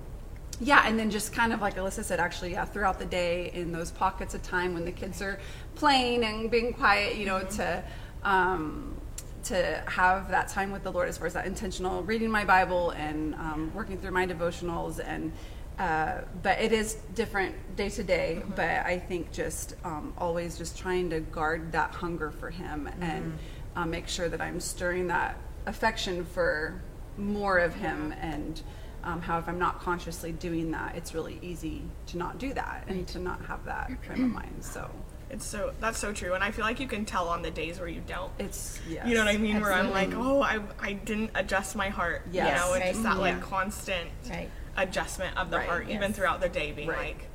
yeah, 0.60 0.84
and 0.86 0.96
then 0.98 1.10
just 1.10 1.32
kind 1.32 1.52
of 1.52 1.60
like 1.60 1.74
Alyssa 1.76 2.04
said, 2.04 2.20
actually, 2.20 2.52
yeah, 2.52 2.64
throughout 2.64 2.98
the 3.00 3.06
day 3.06 3.50
in 3.54 3.72
those 3.72 3.90
pockets 3.90 4.34
of 4.34 4.42
time 4.42 4.72
when 4.74 4.84
the 4.84 4.92
kids 4.92 5.20
are 5.20 5.40
playing 5.74 6.22
and 6.22 6.48
being 6.50 6.72
quiet, 6.74 7.16
you 7.16 7.26
know, 7.26 7.40
to 7.42 7.82
um, 8.24 8.96
to 9.44 9.82
have 9.86 10.30
that 10.30 10.48
time 10.48 10.72
with 10.72 10.82
the 10.82 10.90
Lord 10.90 11.08
as 11.08 11.18
far 11.18 11.26
as 11.26 11.34
that 11.34 11.46
intentional 11.46 12.02
reading 12.02 12.30
my 12.30 12.44
Bible 12.44 12.90
and 12.90 13.34
um, 13.34 13.72
working 13.74 13.98
through 13.98 14.12
my 14.12 14.26
devotionals 14.26 15.00
and. 15.04 15.32
Uh, 15.76 16.20
but 16.44 16.60
it 16.60 16.70
is 16.70 16.98
different 17.16 17.52
day 17.74 17.88
to 17.88 18.04
day. 18.04 18.40
But 18.54 18.86
I 18.86 18.96
think 18.96 19.32
just 19.32 19.74
um, 19.82 20.14
always 20.16 20.56
just 20.56 20.78
trying 20.78 21.10
to 21.10 21.18
guard 21.18 21.72
that 21.72 21.90
hunger 21.90 22.30
for 22.30 22.48
Him 22.48 22.88
and 23.00 23.36
uh, 23.74 23.84
make 23.84 24.06
sure 24.06 24.28
that 24.28 24.40
I'm 24.40 24.60
stirring 24.60 25.08
that 25.08 25.36
affection 25.66 26.24
for 26.24 26.80
more 27.18 27.58
of 27.58 27.74
Him 27.74 28.14
and 28.20 28.62
um, 29.04 29.20
how 29.20 29.38
if 29.38 29.48
I'm 29.48 29.58
not 29.58 29.80
consciously 29.80 30.32
doing 30.32 30.70
that, 30.70 30.96
it's 30.96 31.14
really 31.14 31.38
easy 31.42 31.82
to 32.06 32.18
not 32.18 32.38
do 32.38 32.54
that 32.54 32.84
and 32.88 33.06
to 33.08 33.18
not 33.18 33.44
have 33.46 33.64
that 33.66 33.90
frame 34.04 34.24
of 34.24 34.30
mind. 34.30 34.56
So 34.64 34.90
It's 35.34 35.44
so 35.44 35.72
that's 35.80 35.98
so 35.98 36.12
true, 36.12 36.34
and 36.34 36.44
I 36.44 36.52
feel 36.52 36.64
like 36.64 36.78
you 36.78 36.86
can 36.86 37.04
tell 37.04 37.28
on 37.28 37.42
the 37.42 37.50
days 37.50 37.80
where 37.80 37.88
you 37.88 38.00
don't. 38.06 38.30
it's 38.38 38.78
yeah, 38.88 39.04
You 39.04 39.14
know 39.14 39.24
what 39.24 39.34
I 39.34 39.36
mean? 39.36 39.60
Where 39.60 39.72
I'm 39.72 39.90
like, 39.90 40.14
oh, 40.14 40.40
I, 40.42 40.60
I 40.80 40.92
didn't 40.92 41.32
adjust 41.34 41.74
my 41.74 41.88
heart. 41.88 42.22
Yes. 42.30 42.46
You 42.46 42.54
know, 42.54 42.74
it's 42.74 42.84
Right. 42.84 42.90
just 42.92 43.02
that 43.02 43.18
like 43.18 43.34
Yeah. 43.34 43.40
constant 43.40 44.10
Right. 44.30 44.48
adjustment 44.76 45.36
of 45.36 45.50
the 45.50 45.56
Right. 45.56 45.68
heart, 45.68 45.88
even 45.90 46.12
throughout 46.12 46.40
the 46.40 46.48
day, 46.48 46.70
being 46.70 46.86
like, 46.86 47.26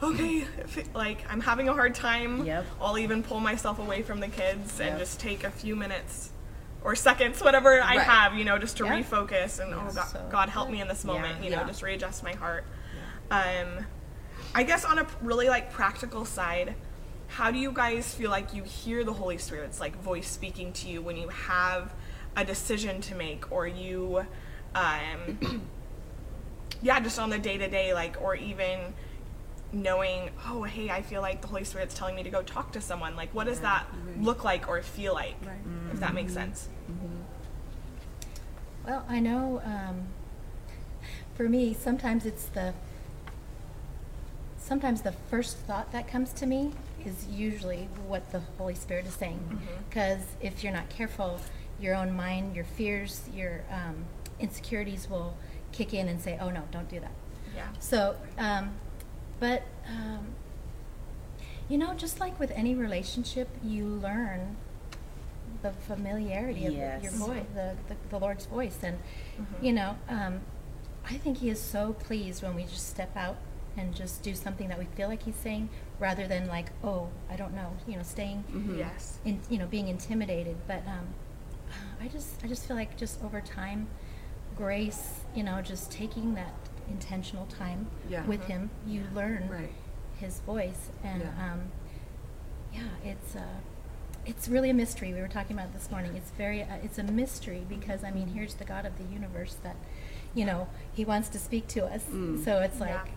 okay, 0.00 0.46
it- 0.76 0.94
like 0.94 1.24
I'm 1.28 1.40
having 1.40 1.68
a 1.68 1.72
hard 1.72 1.96
time. 1.96 2.46
Yep. 2.46 2.66
I'll 2.80 2.98
even 2.98 3.24
pull 3.24 3.40
myself 3.40 3.80
away 3.80 4.02
from 4.04 4.20
the 4.20 4.28
kids 4.28 4.78
and 4.78 4.96
just 5.00 5.18
take 5.18 5.42
a 5.42 5.50
few 5.50 5.74
minutes 5.74 6.30
or 6.84 6.94
seconds, 6.94 7.42
whatever 7.42 7.82
I 7.82 7.98
have, 7.98 8.34
you 8.36 8.44
know, 8.44 8.58
just 8.58 8.76
to 8.76 8.84
Yeah. 8.84 9.02
refocus 9.02 9.58
and 9.58 9.74
oh 9.74 9.90
God, 9.92 10.06
So 10.08 10.28
God 10.30 10.48
help 10.50 10.70
me 10.70 10.80
in 10.80 10.86
this 10.86 11.04
Yeah. 11.04 11.12
moment, 11.14 11.42
you 11.42 11.50
know, 11.50 11.62
Yeah. 11.62 11.66
just 11.66 11.82
readjust 11.82 12.22
my 12.22 12.32
heart. 12.34 12.62
Um, 13.28 13.86
I 14.54 14.62
guess 14.62 14.84
on 14.84 15.00
a 15.00 15.06
really 15.20 15.48
like 15.48 15.72
practical 15.72 16.24
side, 16.24 16.76
how 17.30 17.50
do 17.50 17.58
you 17.58 17.70
guys 17.70 18.12
feel 18.12 18.30
like 18.30 18.54
you 18.54 18.64
hear 18.64 19.04
the 19.04 19.12
Holy 19.12 19.38
Spirit's 19.38 19.78
like 19.78 19.96
voice 20.02 20.28
speaking 20.28 20.72
to 20.72 20.88
you 20.88 21.00
when 21.00 21.16
you 21.16 21.28
have 21.28 21.92
a 22.36 22.44
decision 22.44 23.00
to 23.02 23.14
make 23.14 23.50
or 23.52 23.68
you, 23.68 24.26
um, 24.74 25.62
yeah, 26.82 26.98
just 26.98 27.20
on 27.20 27.30
the 27.30 27.38
day 27.38 27.56
to 27.56 27.68
day, 27.68 27.94
like, 27.94 28.20
or 28.20 28.34
even 28.34 28.94
knowing, 29.72 30.30
oh, 30.46 30.64
hey, 30.64 30.90
I 30.90 31.02
feel 31.02 31.20
like 31.20 31.40
the 31.40 31.46
Holy 31.46 31.62
Spirit's 31.62 31.94
telling 31.94 32.16
me 32.16 32.24
to 32.24 32.30
go 32.30 32.42
talk 32.42 32.72
to 32.72 32.80
someone. 32.80 33.14
Like, 33.14 33.32
what 33.32 33.46
does 33.46 33.60
that 33.60 33.86
look 34.20 34.42
like 34.42 34.68
or 34.68 34.82
feel 34.82 35.14
like? 35.14 35.36
If 35.92 36.00
that 36.00 36.14
makes 36.14 36.32
sense. 36.32 36.68
Well, 38.84 39.04
I 39.08 39.20
know 39.20 39.62
um, 39.64 40.08
for 41.36 41.48
me, 41.48 41.74
sometimes 41.74 42.26
it's 42.26 42.46
the 42.46 42.74
sometimes 44.58 45.02
the 45.02 45.12
first 45.12 45.58
thought 45.58 45.92
that 45.92 46.08
comes 46.08 46.32
to 46.32 46.46
me 46.46 46.72
is 47.06 47.26
usually 47.28 47.88
what 48.06 48.30
the 48.30 48.40
Holy 48.58 48.74
Spirit 48.74 49.06
is 49.06 49.14
saying. 49.14 49.60
Because 49.88 50.22
if 50.40 50.62
you're 50.62 50.72
not 50.72 50.88
careful, 50.88 51.40
your 51.80 51.94
own 51.94 52.14
mind, 52.14 52.54
your 52.54 52.64
fears, 52.64 53.22
your 53.34 53.64
um, 53.70 54.04
insecurities 54.38 55.08
will 55.08 55.36
kick 55.72 55.94
in 55.94 56.08
and 56.08 56.20
say, 56.20 56.38
"Oh 56.40 56.50
no, 56.50 56.64
don't 56.70 56.88
do 56.88 57.00
that." 57.00 57.12
Yeah. 57.54 57.68
So, 57.78 58.16
um, 58.38 58.72
but 59.38 59.62
um, 59.88 60.26
you 61.68 61.78
know, 61.78 61.94
just 61.94 62.20
like 62.20 62.38
with 62.38 62.50
any 62.52 62.74
relationship, 62.74 63.48
you 63.62 63.84
learn 63.84 64.56
the 65.62 65.72
familiarity 65.72 66.66
of 66.66 66.72
your 67.02 67.12
voice, 67.12 67.44
the, 67.54 67.76
the 67.88 67.96
the 68.10 68.18
Lord's 68.18 68.46
voice, 68.46 68.78
and 68.82 68.98
you 69.60 69.72
know, 69.72 69.96
um, 70.08 70.40
I 71.08 71.14
think 71.14 71.38
He 71.38 71.50
is 71.50 71.60
so 71.60 71.92
pleased 71.94 72.42
when 72.42 72.54
we 72.54 72.64
just 72.64 72.88
step 72.88 73.16
out 73.16 73.36
and 73.76 73.94
just 73.94 74.22
do 74.22 74.34
something 74.34 74.68
that 74.68 74.78
we 74.78 74.86
feel 74.96 75.08
like 75.08 75.22
He's 75.22 75.36
saying, 75.36 75.68
rather 75.98 76.26
than 76.26 76.48
like, 76.48 76.66
oh, 76.82 77.08
I 77.30 77.36
don't 77.36 77.54
know, 77.54 77.72
you 77.86 77.96
know, 77.96 78.02
staying 78.02 78.44
Yes. 78.76 79.18
in, 79.24 79.40
you 79.48 79.58
know, 79.58 79.66
being 79.66 79.88
intimidated. 79.88 80.56
But 80.66 80.82
um, 80.86 81.06
I 82.00 82.08
just, 82.08 82.42
I 82.44 82.48
just 82.48 82.66
feel 82.66 82.76
like 82.76 82.96
just 82.96 83.22
over 83.22 83.40
time, 83.40 83.86
grace, 84.56 85.20
you 85.34 85.42
know, 85.42 85.60
just 85.62 85.90
taking 85.90 86.34
that 86.34 86.54
intentional 86.88 87.46
time 87.46 87.86
Yeah. 88.08 88.24
with 88.26 88.44
Him, 88.44 88.70
you 88.86 89.04
learn 89.14 89.48
Right. 89.48 89.70
His 90.18 90.40
voice, 90.40 90.90
and 91.04 91.22
Yeah. 91.22 91.52
um, 91.52 91.60
yeah, 92.72 92.80
it's 93.10 93.34
uh, 93.36 93.40
it's 94.26 94.48
really 94.48 94.68
a 94.68 94.74
mystery. 94.74 95.14
We 95.14 95.20
were 95.22 95.28
talking 95.28 95.56
about 95.56 95.72
this 95.72 95.90
morning. 95.90 96.14
It's 96.14 96.30
very, 96.32 96.62
uh, 96.62 96.66
it's 96.82 96.98
a 96.98 97.02
mystery 97.02 97.64
because 97.68 98.04
I 98.04 98.10
mean, 98.10 98.28
here's 98.28 98.54
the 98.54 98.64
God 98.66 98.84
of 98.84 98.98
the 98.98 99.04
universe 99.04 99.56
that, 99.62 99.76
you 100.34 100.44
know, 100.44 100.68
He 100.92 101.04
wants 101.06 101.28
to 101.30 101.38
speak 101.38 101.66
to 101.68 101.86
us. 101.86 102.04
Mm. 102.04 102.44
So 102.44 102.60
it's 102.60 102.78
Yeah. 102.78 102.84
like, 102.96 103.12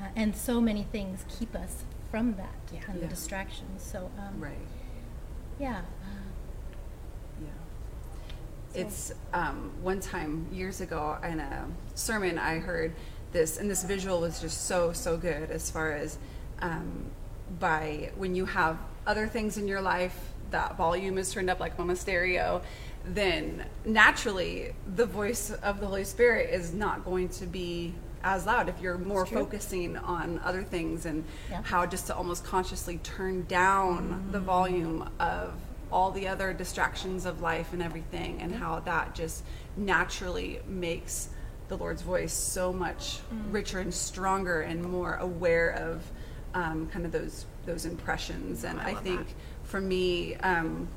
uh, 0.00 0.04
and 0.16 0.34
so 0.34 0.60
many 0.60 0.82
things 0.84 1.24
keep 1.28 1.54
us 1.54 1.84
from 2.10 2.34
that 2.36 2.54
Yeah. 2.72 2.80
and 2.88 2.96
Yeah. 2.96 3.02
the 3.02 3.08
distractions. 3.08 3.82
So 3.82 4.10
um, 4.18 4.40
right. 4.40 4.52
yeah. 5.58 5.82
Yeah. 7.42 7.48
It's 8.74 9.12
um, 9.32 9.72
one 9.82 10.00
time 10.00 10.46
years 10.52 10.80
ago 10.80 11.16
in 11.24 11.40
a 11.40 11.66
sermon 11.94 12.38
I 12.38 12.58
heard 12.58 12.94
this, 13.32 13.58
and 13.58 13.70
this 13.70 13.84
visual 13.84 14.20
was 14.20 14.40
just 14.40 14.66
so 14.66 14.92
so 14.92 15.16
good 15.16 15.50
as 15.50 15.70
far 15.70 15.92
as 15.92 16.18
um, 16.60 17.06
by 17.58 18.10
when 18.16 18.34
you 18.34 18.46
have 18.46 18.78
other 19.06 19.26
things 19.26 19.56
in 19.56 19.66
your 19.66 19.80
life 19.80 20.32
that 20.50 20.76
volume 20.76 21.16
is 21.18 21.32
turned 21.32 21.48
up 21.48 21.60
like 21.60 21.78
on 21.78 21.90
a 21.90 21.96
stereo, 21.96 22.60
then 23.04 23.64
naturally 23.84 24.74
the 24.96 25.06
voice 25.06 25.50
of 25.62 25.80
the 25.80 25.86
Holy 25.86 26.04
Spirit 26.04 26.50
is 26.52 26.72
not 26.74 27.04
going 27.04 27.28
to 27.28 27.46
be 27.46 27.94
as 28.22 28.46
loud 28.46 28.68
if 28.68 28.80
you're 28.80 28.98
more 28.98 29.24
focusing 29.26 29.96
on 29.96 30.38
other 30.44 30.62
things 30.62 31.06
and 31.06 31.24
Yeah. 31.50 31.62
how 31.62 31.86
just 31.86 32.06
to 32.08 32.14
almost 32.14 32.44
consciously 32.44 32.98
turn 32.98 33.44
down 33.46 34.28
the 34.30 34.40
volume 34.40 35.08
of 35.18 35.54
all 35.92 36.10
the 36.12 36.28
other 36.28 36.52
distractions 36.52 37.26
of 37.26 37.40
life 37.40 37.72
and 37.72 37.82
everything 37.82 38.40
and 38.40 38.54
how 38.54 38.78
that 38.80 39.14
just 39.14 39.42
naturally 39.76 40.60
makes 40.66 41.30
the 41.68 41.76
lord's 41.76 42.02
voice 42.02 42.32
so 42.32 42.72
much 42.72 43.20
richer 43.50 43.78
and 43.80 43.92
stronger 43.94 44.60
and 44.60 44.82
more 44.82 45.14
aware 45.16 45.70
of 45.70 46.02
um, 46.54 46.88
kind 46.88 47.06
of 47.06 47.12
those 47.12 47.46
those 47.66 47.84
impressions. 47.86 48.64
And 48.64 48.80
i, 48.80 48.92
love 48.92 49.02
think 49.02 49.26
that. 49.28 49.34
for 49.64 49.80
me 49.80 50.34
um, 50.36 50.88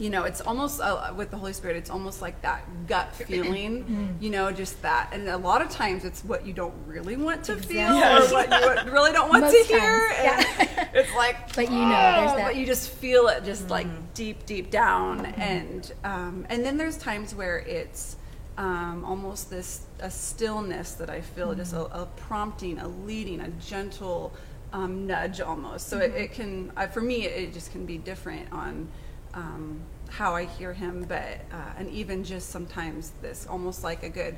you 0.00 0.08
know, 0.10 0.24
it's 0.24 0.40
almost 0.40 0.80
uh, 0.80 1.12
with 1.14 1.30
the 1.30 1.36
Holy 1.36 1.52
Spirit, 1.52 1.76
it's 1.76 1.90
almost 1.90 2.22
like 2.22 2.40
that 2.42 2.62
gut 2.86 3.14
feeling, 3.28 4.16
you 4.20 4.30
know, 4.30 4.50
just 4.50 4.80
that. 4.82 5.10
And 5.12 5.28
a 5.28 5.36
lot 5.36 5.60
of 5.62 5.68
times 5.70 6.04
it's 6.04 6.24
what 6.24 6.46
you 6.46 6.52
don't 6.54 6.74
really 6.86 7.16
want 7.16 7.44
to 7.44 7.56
feel 7.56 7.96
Exactly. 7.98 8.56
or 8.56 8.74
what 8.74 8.86
you 8.86 8.90
really 8.92 9.12
don't 9.12 9.28
want 9.28 9.42
Most 9.42 9.68
to 9.68 9.74
hear. 9.74 10.08
yeah. 10.22 10.88
It's 10.94 11.14
like, 11.14 11.54
But 11.54 11.70
you 11.70 11.78
know, 11.78 11.88
there's 11.90 12.32
"Oh," 12.32 12.36
that- 12.36 12.44
But 12.46 12.56
you 12.56 12.66
just 12.66 12.88
feel 12.90 13.28
it 13.28 13.44
just 13.44 13.68
like 13.70 13.86
deep, 14.14 14.46
deep 14.46 14.70
down. 14.70 15.26
And, 15.26 15.92
um, 16.02 16.46
and 16.48 16.64
then 16.64 16.78
there's 16.78 16.96
times 16.96 17.34
where 17.34 17.58
it's, 17.58 18.16
um, 18.58 19.04
almost 19.04 19.50
this 19.50 19.82
a 20.00 20.10
stillness 20.10 20.94
that 20.94 21.08
I 21.10 21.20
feel, 21.20 21.54
just 21.54 21.72
a, 21.74 21.82
a 22.02 22.06
prompting, 22.16 22.78
a 22.78 22.88
leading, 22.88 23.40
a 23.40 23.48
gentle 23.48 24.32
um, 24.72 25.06
nudge 25.06 25.40
almost. 25.40 25.88
So 25.88 25.98
it, 25.98 26.12
it 26.14 26.32
can, 26.32 26.72
uh, 26.76 26.86
for 26.88 27.00
me, 27.02 27.26
it 27.26 27.52
just 27.52 27.70
can 27.72 27.84
be 27.86 27.98
different 27.98 28.50
on 28.52 28.88
um, 29.34 29.80
how 30.10 30.34
I 30.34 30.44
hear 30.44 30.72
him, 30.74 31.04
but 31.08 31.40
uh, 31.52 31.78
and 31.78 31.88
even 31.90 32.22
just 32.24 32.50
sometimes 32.50 33.12
this 33.22 33.46
almost 33.48 33.82
like 33.84 34.02
a 34.02 34.08
good. 34.10 34.36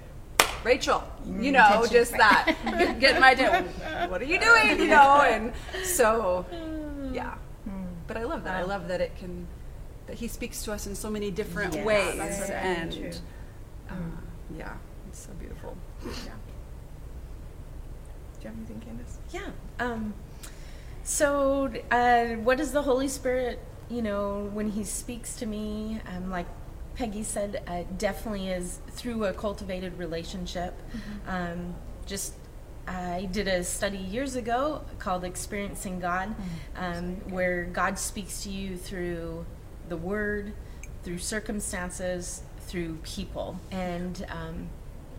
Rachel, 0.65 1.03
you 1.27 1.51
know, 1.51 1.65
Attention, 1.67 1.93
just 1.93 2.13
that 2.13 2.55
get, 2.65 3.01
get 3.01 3.21
my 3.21 3.33
attention. 3.33 3.67
What 4.11 4.23
are 4.23 4.27
you 4.27 4.39
doing? 4.39 4.79
You 4.79 4.87
know, 4.89 5.21
and 5.23 5.53
so 5.85 6.47
yeah. 7.13 7.35
But 8.07 8.17
I 8.17 8.25
love 8.25 8.45
that. 8.45 8.57
I 8.57 8.63
love 8.63 8.87
that 8.89 9.01
it 9.01 9.17
can 9.17 9.49
that 10.07 10.17
he 10.19 10.29
speaks 10.29 10.63
to 10.65 10.73
us 10.73 10.87
in 10.87 10.95
so 10.95 11.09
many 11.11 11.31
different 11.31 11.75
Yes. 11.75 11.85
ways, 11.87 12.17
That's 12.19 12.47
very 12.49 12.61
and 12.61 13.21
uh, 13.91 13.95
yeah, 14.57 14.75
it's 15.09 15.21
so 15.27 15.31
beautiful. 15.41 15.77
Yeah. 16.05 16.11
Do 18.39 18.43
you 18.43 18.49
have 18.49 18.57
anything, 18.57 18.81
Candace? 18.81 19.19
Yeah. 19.33 19.51
Um, 19.81 20.15
So, 21.05 21.73
uh, 21.91 22.27
what 22.45 22.59
does 22.59 22.71
the 22.73 22.83
Holy 22.83 23.09
Spirit, 23.09 23.59
you 23.93 24.03
know, 24.03 24.49
when 24.53 24.71
He 24.71 24.85
speaks 24.85 25.37
to 25.37 25.47
me, 25.47 26.01
um, 26.17 26.31
like 26.31 26.47
Peggy 26.95 27.23
said, 27.23 27.63
uh, 27.67 27.83
definitely 27.99 28.49
is 28.49 28.79
through 28.91 29.25
a 29.25 29.33
cultivated 29.33 29.99
relationship. 29.99 30.75
Um, 31.27 31.75
just 32.07 32.35
I 32.89 33.29
did 33.31 33.47
a 33.49 33.63
study 33.63 33.99
years 33.99 34.35
ago 34.35 34.83
called 34.99 35.25
Experiencing 35.25 36.01
God, 36.01 36.35
um, 36.77 37.17
where 37.31 37.65
God 37.65 37.99
speaks 37.99 38.43
to 38.45 38.51
you 38.51 38.77
through 38.77 39.45
the 39.89 39.97
Word, 39.97 40.53
through 41.05 41.19
circumstances, 41.19 42.43
through 42.67 42.97
people, 43.03 43.59
and 43.71 44.25
um, 44.31 44.69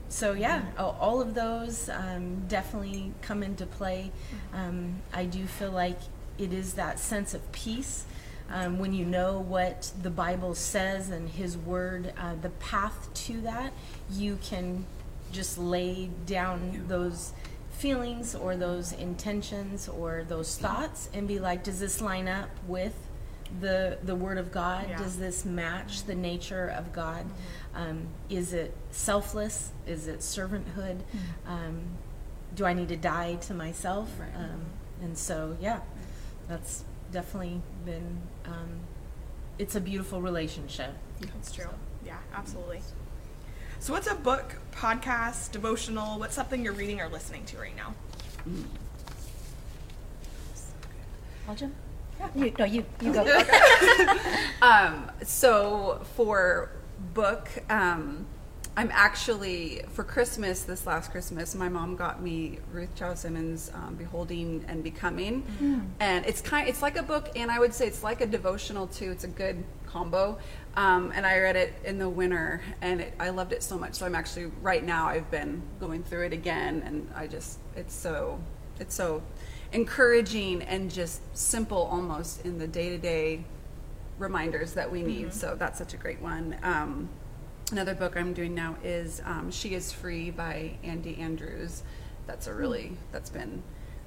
so 0.10 0.34
yeah, 0.34 0.64
a- 0.78 0.82
all 0.84 1.22
of 1.22 1.34
those 1.36 1.90
um, 1.90 2.44
definitely 2.48 3.14
come 3.22 3.42
into 3.44 3.66
play. 3.66 4.12
Um, 4.54 5.02
I 5.14 5.26
do 5.26 5.46
feel 5.46 5.72
like 5.72 6.00
it 6.38 6.52
is 6.54 6.74
that 6.74 7.00
sense 7.00 7.34
of 7.34 7.52
peace 7.52 8.06
um, 8.50 8.80
when 8.80 8.94
you 8.94 9.06
know 9.06 9.40
what 9.40 9.92
the 10.02 10.10
Bible 10.10 10.56
says 10.56 11.10
and 11.10 11.30
His 11.30 11.58
Word, 11.58 12.14
uh, 12.18 12.36
the 12.42 12.50
path 12.50 13.14
to 13.14 13.42
that, 13.42 13.74
you 14.12 14.38
can 14.44 14.86
just 15.32 15.58
lay 15.58 16.10
down 16.26 16.86
those 16.88 17.34
feelings 17.72 18.36
or 18.36 18.56
those 18.56 18.92
intentions 18.94 19.90
or 19.90 20.24
those 20.28 20.58
thoughts 20.58 21.10
and 21.14 21.28
be 21.28 21.40
like, 21.40 21.64
does 21.64 21.80
this 21.80 22.02
line 22.02 22.28
up 22.28 22.50
with 22.68 22.96
the 23.60 23.98
the 24.04 24.16
Word 24.16 24.38
of 24.38 24.52
God? 24.52 24.86
Yeah. 24.90 24.98
Does 24.98 25.18
this 25.18 25.46
match 25.46 26.04
the 26.06 26.16
nature 26.16 26.68
of 26.70 26.94
God? 26.94 27.26
Um, 27.76 28.08
is 28.30 28.54
it 28.54 28.74
selfless? 28.92 29.72
Is 29.88 30.08
it 30.08 30.20
servanthood? 30.20 31.00
Um, 31.48 31.82
do 32.56 32.66
I 32.66 32.74
need 32.74 32.90
to 32.90 32.98
die 32.98 33.36
to 33.36 33.54
myself? 33.54 34.10
Um, 34.36 34.66
and 35.02 35.18
so, 35.18 35.58
yeah, 35.60 35.80
that's 36.48 36.84
definitely 37.14 37.62
been. 37.86 38.20
Um, 38.46 38.82
it's 39.60 39.76
a 39.76 39.82
beautiful 39.82 40.22
relationship. 40.22 40.94
That's 41.22 41.52
true. 41.52 41.70
Yeah, 42.06 42.18
absolutely. 42.34 42.82
So, 43.80 43.94
what's 43.94 44.08
a 44.08 44.16
book, 44.16 44.56
podcast, 44.74 45.52
devotional? 45.52 46.20
What's 46.20 46.36
something 46.36 46.64
you're 46.64 46.74
reading 46.74 47.00
or 47.00 47.08
listening 47.08 47.46
to 47.46 47.58
right 47.58 47.76
now? 47.76 47.94
Belgium? 51.46 51.74
You, 52.36 52.54
no, 52.58 52.66
you, 52.66 52.86
you 53.02 53.14
go. 53.14 53.24
Um, 54.62 55.12
so 55.24 56.06
for 56.16 56.72
book, 57.14 57.50
um, 57.70 58.26
I'm 58.76 58.90
actually 58.92 59.84
for 59.92 60.04
Christmas 60.04 60.64
this 60.64 60.88
last 60.88 61.12
Christmas, 61.12 61.54
my 61.54 61.70
mom 61.70 61.96
got 61.96 62.24
me 62.24 62.58
Ruth 62.72 62.96
Chou 62.96 63.16
Simmons' 63.16 63.70
um, 63.74 63.96
"Beholding 63.96 64.66
and 64.68 64.84
Becoming," 64.84 65.44
and 66.00 66.26
it's 66.26 66.42
kind, 66.42 66.68
it's 66.68 66.82
like 66.82 66.98
a 66.98 67.04
book, 67.04 67.30
and 67.36 67.52
I 67.52 67.60
would 67.60 67.74
say 67.74 67.86
it's 67.86 68.02
like 68.04 68.22
a 68.22 68.26
devotional 68.26 68.88
too. 68.88 69.12
It's 69.12 69.24
a 69.24 69.28
good 69.28 69.64
combo, 69.86 70.40
um, 70.76 71.12
and 71.14 71.24
I 71.24 71.38
read 71.38 71.56
it 71.56 71.74
in 71.86 72.00
the 72.00 72.10
winter, 72.10 72.62
and 72.82 73.02
it, 73.02 73.14
I 73.20 73.30
loved 73.30 73.54
it 73.54 73.62
so 73.62 73.78
much. 73.78 73.94
So 73.94 74.08
I'm 74.08 74.16
actually 74.16 74.46
right 74.64 74.84
now 74.84 75.08
I've 75.08 75.30
been 75.30 75.62
going 75.80 76.04
through 76.04 76.26
it 76.26 76.34
again, 76.34 76.82
and 76.84 77.08
I 77.16 77.28
just 77.28 77.60
it's 77.76 77.94
so 77.94 78.40
it's 78.80 78.96
so 78.96 79.22
encouraging 79.72 80.64
and 80.64 80.92
just 80.92 81.22
simple 81.38 81.84
almost 81.92 82.44
in 82.44 82.58
the 82.58 82.68
day 82.68 82.90
to 82.90 82.98
day 82.98 83.44
reminders 84.18 84.74
that 84.74 84.92
we 84.92 85.04
need. 85.04 85.32
So 85.32 85.56
that's 85.56 85.78
such 85.78 85.94
a 85.94 85.98
great 85.98 86.22
one. 86.22 86.58
Um, 86.64 87.10
another 87.74 87.96
book 87.96 88.16
I'm 88.16 88.34
doing 88.34 88.54
now 88.54 88.76
is 88.84 89.20
um, 89.26 89.50
She 89.50 89.74
Is 89.74 89.92
Free 89.92 90.30
by 90.30 90.78
Andi 90.84 91.18
Andrews. 91.18 91.82
That's 92.28 92.46
a 92.46 92.54
really, 92.54 92.96
that's 93.12 93.32
been 93.32 93.64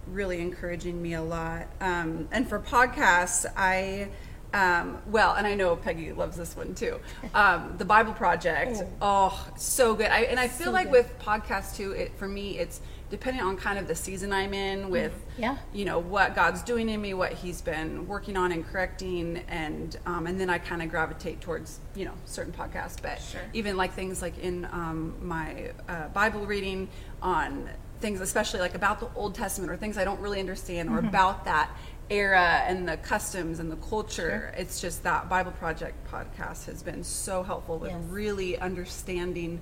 really 0.07 0.41
encouraging 0.41 1.03
me 1.03 1.15
a 1.15 1.23
lot. 1.23 1.67
Um, 1.81 2.29
and 2.31 2.49
for 2.49 2.61
podcasts, 2.61 3.45
I, 3.57 4.11
um, 4.55 4.99
well, 5.09 5.35
and 5.35 5.47
I 5.47 5.55
know 5.55 5.77
Peggy 5.77 6.13
loves 6.13 6.37
this 6.37 6.57
one 6.57 6.75
too. 6.75 6.99
Um, 7.35 7.75
the 7.79 7.85
Bible 7.85 8.13
Project. 8.15 8.83
Oh, 9.03 9.47
so 9.57 9.95
good. 9.95 10.07
I, 10.11 10.21
and 10.23 10.39
I 10.41 10.49
feel 10.49 10.67
So 10.67 10.73
like 10.73 10.87
good. 10.91 10.93
with 10.93 11.19
podcasts 11.19 11.77
too, 11.77 11.93
it, 11.93 12.17
for 12.19 12.27
me, 12.29 12.59
it's 12.59 12.81
depending 13.09 13.41
on 13.43 13.57
kind 13.57 13.79
of 13.79 13.87
the 13.87 13.95
season 13.95 14.33
I'm 14.33 14.53
in 14.53 14.91
with 14.91 15.13
Yeah. 15.39 15.59
you 15.73 15.85
know 15.85 16.01
what 16.01 16.35
God's 16.35 16.63
doing 16.63 16.89
in 16.89 17.01
me, 17.01 17.15
what 17.15 17.33
He's 17.35 17.61
been 17.61 18.07
working 18.09 18.37
on 18.37 18.51
and 18.53 18.67
correcting, 18.67 19.43
and 19.49 19.97
um, 20.07 20.27
and 20.27 20.41
then 20.41 20.49
I 20.51 20.59
kind 20.59 20.83
of 20.83 20.89
gravitate 20.91 21.41
towards 21.41 21.79
you 21.95 22.05
know 22.07 22.15
certain 22.25 22.53
podcasts. 22.53 23.01
But 23.01 23.21
Sure. 23.21 23.41
even 23.53 23.77
like 23.77 23.93
things 23.95 24.23
like 24.23 24.39
in 24.39 24.65
um, 24.73 25.15
my 25.23 25.71
uh, 25.89 26.09
Bible 26.09 26.47
reading 26.47 26.89
on 27.23 27.69
things, 28.01 28.21
especially 28.21 28.61
like 28.61 28.75
about 28.75 29.01
the 29.01 29.09
Old 29.15 29.35
Testament 29.35 29.71
or 29.73 29.77
things 29.77 29.97
I 29.97 30.05
don't 30.05 30.21
really 30.21 30.39
understand 30.41 30.91
or 30.91 30.99
about 30.99 31.45
that 31.47 31.71
era 32.11 32.63
and 32.67 32.89
the 32.89 32.97
customs 32.99 33.59
and 33.59 33.71
the 33.71 33.77
culture. 33.77 34.55
It's 34.57 34.81
just 34.81 35.03
that 35.03 35.29
Bible 35.29 35.53
Project 35.53 35.97
podcast 36.11 36.67
has 36.67 36.83
been 36.83 37.03
so 37.03 37.43
helpful 37.43 37.79
with 37.79 37.91
Yes. 37.91 38.01
really 38.09 38.59
understanding. 38.59 39.61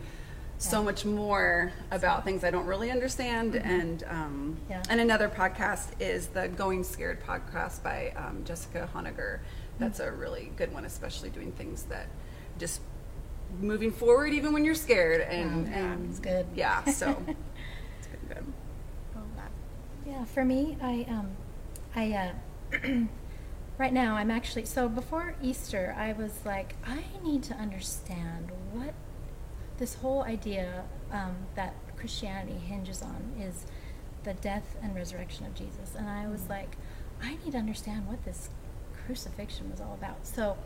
So 0.59 0.83
much 0.83 1.05
more 1.05 1.73
about 1.91 2.25
things 2.25 2.45
I 2.45 2.51
don't 2.51 2.65
really 2.67 2.91
understand, 2.91 3.57
and 3.57 4.03
um, 4.09 4.57
Yeah. 4.71 4.83
and 4.89 5.01
another 5.01 5.29
podcast 5.29 5.89
is 6.01 6.29
the 6.29 6.49
Going 6.49 6.85
Scared 6.85 7.23
podcast 7.23 7.83
by 7.83 8.13
um, 8.17 8.45
Jessica 8.45 8.89
Honegger. 8.95 9.41
That's 9.79 9.99
a 10.01 10.11
really 10.13 10.53
good 10.57 10.73
one, 10.73 10.85
especially 10.85 11.31
doing 11.31 11.51
things 11.53 11.83
that 11.85 12.07
just 12.59 12.81
moving 13.61 13.91
forward 13.91 14.33
even 14.33 14.53
when 14.53 14.65
you're 14.65 14.77
scared. 14.77 15.23
And, 15.23 15.67
Yeah, 15.67 15.75
and 15.93 16.11
it's 16.11 16.21
good. 16.21 16.47
Yeah, 16.55 16.85
so 16.85 17.11
it's 17.27 18.07
been 18.07 18.29
good. 18.29 18.45
Yeah, 20.07 20.25
for 20.25 20.45
me, 20.45 20.77
I 20.81 21.05
um, 21.09 21.31
I 21.95 22.33
uh, 22.73 22.79
right 23.79 23.93
now 23.93 24.17
I'm 24.17 24.31
actually 24.31 24.65
so 24.65 24.89
before 24.89 25.35
Easter 25.43 25.95
I 25.97 26.13
was 26.13 26.45
like 26.45 26.75
I 26.85 27.05
need 27.23 27.43
to 27.45 27.55
understand 27.55 28.51
what 28.73 28.95
this 29.79 29.95
whole 29.95 30.23
idea 30.23 30.85
um, 31.13 31.37
that 31.55 31.75
Christianity 31.97 32.59
hinges 32.59 33.03
on 33.03 33.35
is 33.41 33.67
the 34.25 34.35
death 34.35 34.77
and 34.83 34.95
resurrection 34.95 35.47
of 35.47 35.55
Jesus, 35.55 35.95
and 35.97 36.09
I 36.09 36.27
was 36.27 36.49
like 36.49 36.77
I 37.23 37.37
need 37.45 37.53
to 37.53 37.59
understand 37.59 38.09
what 38.09 38.25
this 38.25 38.51
crucifixion 39.07 39.71
was 39.71 39.81
all 39.81 39.95
about. 39.95 40.27
So 40.27 40.57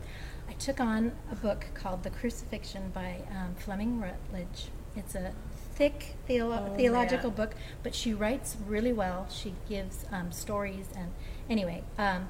I 0.47 0.53
took 0.53 0.79
on 0.79 1.11
a 1.31 1.35
book 1.35 1.67
called 1.73 2.03
The 2.03 2.09
Crucifixion 2.09 2.89
by 2.93 3.21
um, 3.29 3.55
Fleming 3.55 3.99
Rutledge. 3.99 4.69
It's 4.95 5.15
a 5.15 5.33
thick 5.79 6.15
theolo- 6.27 6.69
Oh, 6.71 6.75
theological 6.75 7.29
yeah. 7.31 7.35
book, 7.37 7.55
but 7.81 7.95
she 7.95 8.13
writes 8.13 8.57
really 8.67 8.93
well. 8.93 9.25
She 9.31 9.55
gives 9.67 10.05
um, 10.11 10.31
stories 10.31 10.87
and 10.95 11.09
anyway, 11.49 11.83
um, 11.97 12.27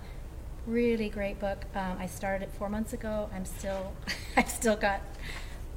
really 0.67 1.09
great 1.09 1.39
book. 1.39 1.65
Um, 1.75 1.97
I 1.99 2.05
started 2.05 2.43
it 2.45 2.51
four 2.57 2.69
months 2.69 2.93
ago. 2.93 3.29
I'm 3.35 3.43
still, 3.45 3.91
I've 4.37 4.49
still 4.49 4.75
got 4.77 5.01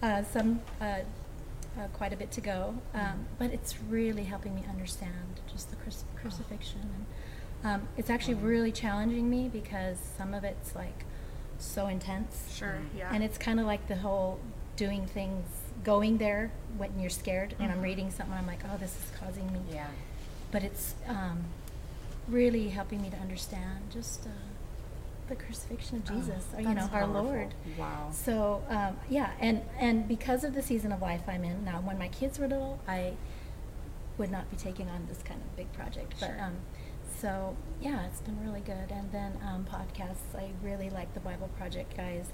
uh, 0.03 0.23
some 0.23 0.61
uh, 0.81 0.85
uh, 0.85 1.01
quite 1.95 2.13
a 2.13 2.17
bit 2.17 2.31
to 2.33 2.41
go, 2.43 2.75
um, 2.95 3.27
but 3.39 3.51
it's 3.51 3.75
really 3.89 4.25
helping 4.25 4.55
me 4.55 4.63
understand 4.69 5.41
just 5.51 5.71
the 5.71 5.77
cruci- 5.77 6.05
crucifixion. 6.21 6.81
And, 6.83 7.07
um, 7.65 7.89
it's 7.97 8.11
actually 8.11 8.35
really 8.35 8.71
challenging 8.73 9.31
me 9.31 9.49
because 9.49 9.97
some 10.19 10.35
of 10.35 10.45
it's 10.45 10.75
like 10.75 11.05
so 11.59 11.87
intense. 11.87 12.53
Sure. 12.55 12.77
Yeah. 12.97 13.09
And 13.15 13.25
it's 13.25 13.39
kind 13.39 13.59
of 13.59 13.65
like 13.67 13.89
the 13.89 13.97
whole 13.97 14.41
doing 14.77 15.07
things, 15.07 15.47
going 15.85 16.19
there 16.19 16.51
when 16.77 16.99
you're 17.01 17.11
scared. 17.11 17.55
And 17.59 17.71
I'm 17.71 17.83
reading 17.83 18.11
something, 18.11 18.35
I'm 18.35 18.47
like, 18.47 18.61
oh, 18.73 18.77
this 18.79 18.91
is 18.91 19.07
causing 19.19 19.53
me. 19.53 19.61
Yeah. 19.73 19.87
But 20.51 20.63
it's 20.63 20.95
um, 21.09 21.45
really 22.29 22.69
helping 22.69 23.03
me 23.03 23.11
to 23.11 23.17
understand 23.17 23.91
just 23.91 24.27
uh, 24.27 24.31
the 25.29 25.37
crucifixion 25.37 25.97
of 25.99 26.05
Jesus, 26.05 26.45
or, 26.55 26.61
you 26.61 26.75
know, 26.75 26.83
our 26.83 26.89
powerful. 26.89 27.23
Lord. 27.25 27.55
Wow. 27.79 28.11
So 28.13 28.63
um, 28.69 28.97
yeah, 29.09 29.31
and 29.41 29.63
and 29.79 30.07
because 30.07 30.45
of 30.45 30.55
the 30.55 30.63
season 30.63 30.93
of 30.93 31.01
life 31.01 31.23
I'm 31.27 31.45
in 31.45 31.65
now, 31.65 31.81
when 31.81 31.99
my 31.99 32.09
kids 32.09 32.39
were 32.39 32.49
little, 32.49 32.81
I 32.87 33.15
would 34.19 34.31
not 34.31 34.51
be 34.51 34.57
taking 34.57 34.89
on 34.89 35.07
this 35.07 35.23
kind 35.23 35.41
of 35.41 35.57
big 35.57 35.73
project. 35.73 36.15
But 36.21 36.39
um, 36.39 36.57
so 37.19 37.57
yeah, 37.81 38.05
it's 38.07 38.21
been 38.21 38.45
really 38.45 38.61
good. 38.61 38.91
And 38.91 39.11
then 39.11 39.39
um, 39.43 39.65
podcasts, 39.65 40.37
I 40.37 40.51
really 40.63 40.91
like 40.91 41.15
the 41.15 41.21
Bible 41.21 41.49
Project 41.57 41.97
guys. 41.97 42.27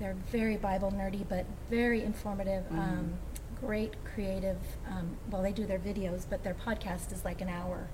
They're 0.00 0.16
very 0.32 0.56
Bible 0.56 0.90
nerdy, 0.90 1.24
but 1.28 1.44
very 1.68 2.02
informative. 2.02 2.64
Um, 2.70 3.12
great 3.60 4.02
creative. 4.04 4.56
Um, 4.88 5.18
well, 5.30 5.42
they 5.42 5.52
do 5.52 5.66
their 5.66 5.78
videos, 5.78 6.24
but 6.28 6.42
their 6.42 6.54
podcast 6.54 7.12
is 7.12 7.24
like 7.24 7.40
an 7.42 7.48
hour 7.48 7.88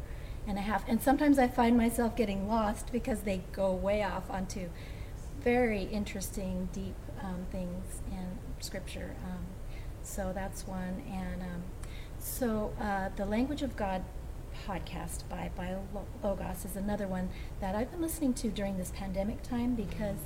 and 0.46 0.56
a 0.56 0.60
half. 0.60 0.88
And 0.88 1.02
sometimes 1.02 1.38
I 1.38 1.48
find 1.48 1.76
myself 1.76 2.16
getting 2.16 2.48
lost 2.48 2.92
because 2.92 3.22
they 3.22 3.42
go 3.52 3.72
way 3.72 4.04
off 4.04 4.30
onto 4.30 4.68
very 5.42 5.82
interesting, 5.82 6.68
deep 6.72 6.94
um, 7.20 7.46
things 7.50 8.00
in 8.10 8.38
Scripture. 8.60 9.16
Um, 9.24 9.44
so 10.02 10.32
that's 10.32 10.66
one. 10.66 11.02
And 11.10 11.42
um, 11.42 11.62
so 12.18 12.72
uh, 12.80 13.08
the 13.16 13.26
Language 13.26 13.62
of 13.62 13.76
God 13.76 14.04
podcast 14.66 15.28
by 15.28 15.50
Biologos 15.58 16.64
is 16.64 16.76
another 16.76 17.06
one 17.06 17.30
that 17.60 17.74
I've 17.74 17.90
been 17.90 18.00
listening 18.00 18.32
to 18.34 18.48
during 18.48 18.78
this 18.78 18.92
pandemic 18.94 19.42
time 19.42 19.74
because 19.74 20.18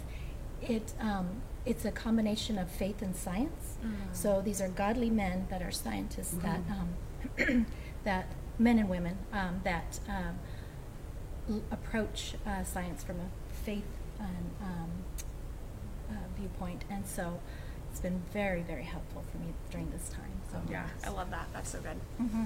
it 0.63 0.93
um, 1.01 1.43
it's 1.67 1.85
a 1.85 1.91
combination 1.91 2.59
of 2.59 2.71
faith 2.71 3.03
and 3.03 3.15
science. 3.15 3.77
So 4.13 4.41
these 4.41 4.61
are 4.61 4.69
godly 4.69 5.11
men 5.11 5.47
that 5.51 5.63
are 5.63 5.71
scientists 5.71 6.35
that 6.43 6.61
um, 6.71 7.67
that 8.05 8.27
men 8.59 8.79
and 8.79 8.89
women 8.89 9.17
um, 9.33 9.61
that 9.65 10.01
um, 10.09 10.39
l- 11.49 11.63
approach 11.71 12.35
uh, 12.47 12.65
science 12.65 13.03
from 13.05 13.17
a 13.21 13.29
faith 13.65 13.85
and, 14.19 14.51
um, 14.63 14.91
uh, 16.11 16.15
viewpoint, 16.39 16.85
and 16.91 17.07
so 17.07 17.41
it's 17.91 18.01
been 18.01 18.23
very, 18.33 18.63
very 18.63 18.85
helpful 18.85 19.23
for 19.31 19.39
me 19.39 19.53
during 19.71 19.91
this 19.91 20.09
time. 20.11 20.31
So 20.53 20.59
Yeah, 20.71 20.87
I 21.05 21.11
love 21.11 21.31
that. 21.31 21.47
That's 21.53 21.71
so 21.71 21.81
good. 21.81 21.97
hmm 22.19 22.45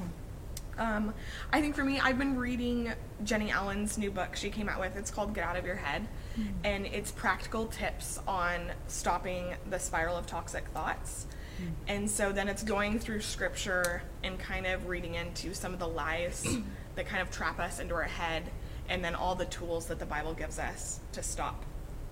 Um, 0.78 1.14
I 1.52 1.60
think 1.60 1.74
for 1.74 1.84
me, 1.84 2.00
I've 2.00 2.18
been 2.18 2.36
reading 2.36 2.92
Jennie 3.22 3.50
Allen's 3.50 3.96
new 3.98 4.10
book 4.10 4.36
she 4.36 4.50
came 4.50 4.68
out 4.68 4.80
with. 4.80 4.96
It's 4.96 5.10
called 5.10 5.34
Get 5.34 5.44
Out 5.44 5.56
of 5.56 5.64
Your 5.64 5.76
Head, 5.76 6.06
hmm. 6.34 6.42
and 6.64 6.86
it's 6.86 7.10
practical 7.10 7.66
tips 7.66 8.18
on 8.26 8.72
stopping 8.86 9.54
the 9.70 9.78
spiral 9.78 10.16
of 10.16 10.26
toxic 10.26 10.66
thoughts. 10.68 11.26
Hmm. 11.58 11.68
And 11.86 12.10
so 12.10 12.32
then 12.32 12.48
it's 12.48 12.62
going 12.62 12.98
through 12.98 13.20
scripture 13.20 14.02
and 14.22 14.38
kind 14.38 14.66
of 14.66 14.86
reading 14.88 15.14
into 15.14 15.54
some 15.54 15.72
of 15.72 15.78
the 15.78 15.88
lies 15.88 16.44
that 16.96 17.06
kind 17.06 17.22
of 17.22 17.30
trap 17.30 17.58
us 17.58 17.78
into 17.78 17.94
our 17.94 18.02
head, 18.02 18.50
and 18.88 19.04
then 19.04 19.14
all 19.14 19.34
the 19.34 19.46
tools 19.46 19.86
that 19.86 19.98
the 19.98 20.06
Bible 20.06 20.34
gives 20.34 20.58
us 20.58 21.00
to 21.12 21.22
stop 21.22 21.64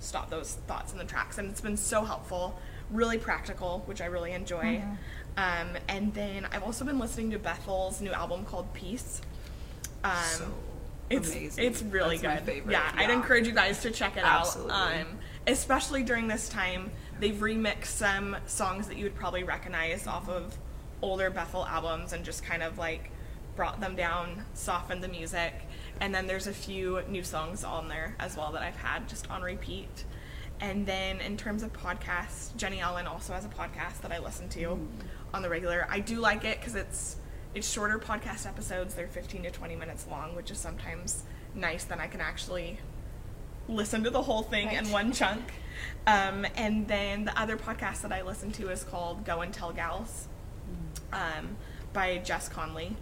stop 0.02 0.28
those 0.30 0.54
thoughts 0.66 0.92
in 0.92 0.98
the 0.98 1.04
tracks. 1.04 1.38
And 1.38 1.48
it's 1.48 1.60
been 1.60 1.76
so 1.76 2.04
helpful, 2.04 2.58
really 2.90 3.18
practical, 3.18 3.82
which 3.86 4.00
I 4.00 4.06
really 4.06 4.32
enjoy. 4.32 4.78
Uh-huh. 4.78 4.96
Um, 5.36 5.68
and 5.88 6.12
then 6.14 6.46
I've 6.52 6.62
also 6.62 6.84
been 6.84 6.98
listening 6.98 7.30
to 7.30 7.38
Bethel's 7.38 8.00
new 8.00 8.12
album 8.12 8.44
called 8.44 8.72
Peace. 8.74 9.20
Um, 10.04 10.12
So 10.24 10.54
it's 11.10 11.30
amazing. 11.30 11.64
it's 11.64 11.82
really 11.82 12.16
That's 12.18 12.24
my 12.24 12.34
good. 12.36 12.44
favorite, 12.44 12.72
Yeah, 12.72 12.92
I'd 12.96 13.10
encourage 13.10 13.46
you 13.46 13.52
guys 13.52 13.80
to 13.82 13.90
check 13.90 14.16
it 14.16 14.24
Absolutely. 14.24 14.72
out. 14.72 14.92
Um, 15.00 15.18
especially 15.46 16.02
during 16.02 16.28
this 16.28 16.48
time, 16.48 16.90
they've 17.18 17.34
remixed 17.34 17.86
some 17.86 18.36
songs 18.46 18.88
that 18.88 18.96
you 18.96 19.04
would 19.04 19.14
probably 19.16 19.44
recognize 19.44 20.06
off 20.06 20.28
of 20.28 20.56
older 21.00 21.30
Bethel 21.30 21.66
albums 21.66 22.12
and 22.12 22.24
just 22.24 22.44
kind 22.44 22.62
of 22.62 22.78
like 22.78 23.10
brought 23.56 23.80
them 23.80 23.96
down, 23.96 24.44
softened 24.54 25.02
the 25.02 25.08
music, 25.08 25.52
and 26.00 26.14
then 26.14 26.26
there's 26.26 26.46
a 26.46 26.52
few 26.52 27.02
new 27.08 27.22
songs 27.22 27.64
on 27.64 27.88
there 27.88 28.16
as 28.18 28.36
well 28.36 28.52
that 28.52 28.62
I've 28.62 28.76
had 28.76 29.08
just 29.08 29.30
on 29.30 29.42
repeat. 29.42 30.04
And 30.62 30.86
then 30.86 31.20
in 31.20 31.36
terms 31.36 31.62
of 31.64 31.72
podcasts, 31.72 32.56
Jennie 32.56 32.78
Allen 32.80 33.06
also 33.08 33.32
has 33.34 33.44
a 33.44 33.48
podcast 33.48 34.00
that 34.02 34.12
I 34.12 34.18
listen 34.20 34.48
to 34.50 34.60
Mm. 34.60 34.86
on 35.34 35.42
the 35.42 35.48
regular. 35.50 35.86
I 35.90 35.98
do 36.00 36.20
like 36.20 36.44
it 36.44 36.58
because 36.60 36.74
it's 36.76 37.16
it's 37.54 37.70
shorter 37.70 37.98
podcast 37.98 38.46
episodes. 38.46 38.94
They're 38.94 39.08
15 39.08 39.42
to 39.42 39.50
20 39.50 39.76
minutes 39.76 40.06
long, 40.10 40.34
which 40.34 40.50
is 40.50 40.58
sometimes 40.58 41.24
nice. 41.54 41.84
Then 41.84 42.00
I 42.00 42.06
can 42.06 42.20
actually 42.22 42.78
listen 43.68 44.04
to 44.04 44.10
the 44.10 44.22
whole 44.22 44.42
thing 44.42 44.70
in 44.72 44.90
one 44.90 45.12
chunk. 45.20 45.52
Um, 46.06 46.46
and 46.56 46.88
then 46.88 47.24
the 47.26 47.38
other 47.38 47.56
podcast 47.58 48.00
that 48.02 48.12
I 48.12 48.22
listen 48.22 48.52
to 48.52 48.70
is 48.70 48.84
called 48.84 49.24
Go 49.26 49.40
and 49.42 49.52
Tell 49.52 49.72
Gals 49.72 50.28
um, 51.12 51.56
by 51.92 52.18
Jess 52.18 52.48
Connolly. 52.48 52.96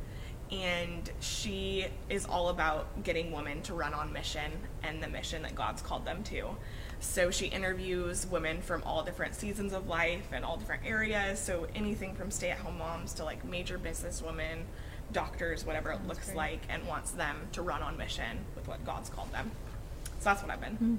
And 0.51 1.09
she 1.21 1.87
is 2.09 2.27
all 2.27 2.49
about 2.49 3.05
getting 3.05 3.31
women 3.31 3.63
to 3.63 3.75
run 3.75 3.95
on 3.95 4.13
mission 4.13 4.51
and 4.83 5.01
the 5.01 5.09
mission 5.09 5.43
that 5.43 5.55
God's 5.55 5.81
called 5.81 6.05
them 6.05 6.25
to. 6.25 6.57
So 7.01 7.31
she 7.31 7.47
interviews 7.47 8.27
women 8.27 8.61
from 8.61 8.83
all 8.85 9.03
different 9.03 9.35
seasons 9.35 9.73
of 9.73 9.89
life 9.89 10.29
and 10.33 10.45
all 10.45 10.57
different 10.57 10.85
areas. 10.87 11.41
So 11.41 11.67
anything 11.75 12.15
from 12.15 12.31
stay 12.31 12.51
at 12.51 12.59
home 12.59 12.79
moms 12.79 13.15
to 13.15 13.25
like 13.25 13.45
major 13.45 13.79
business 13.79 14.23
women, 14.23 14.65
doctors, 15.13 15.65
whatever 15.65 15.91
it 15.91 16.07
looks 16.07 16.27
great. 16.27 16.37
like, 16.37 16.61
and 16.69 16.87
wants 16.87 17.13
them 17.13 17.37
to 17.53 17.63
run 17.63 17.83
on 17.83 17.97
mission 17.97 18.39
with 18.55 18.69
what 18.69 18.85
God's 18.85 19.09
called 19.09 19.33
them. 19.33 19.51
So 20.19 20.25
that's 20.25 20.43
what 20.43 20.51
I've 20.51 20.61
been 20.61 20.77
Hmm. 20.77 20.97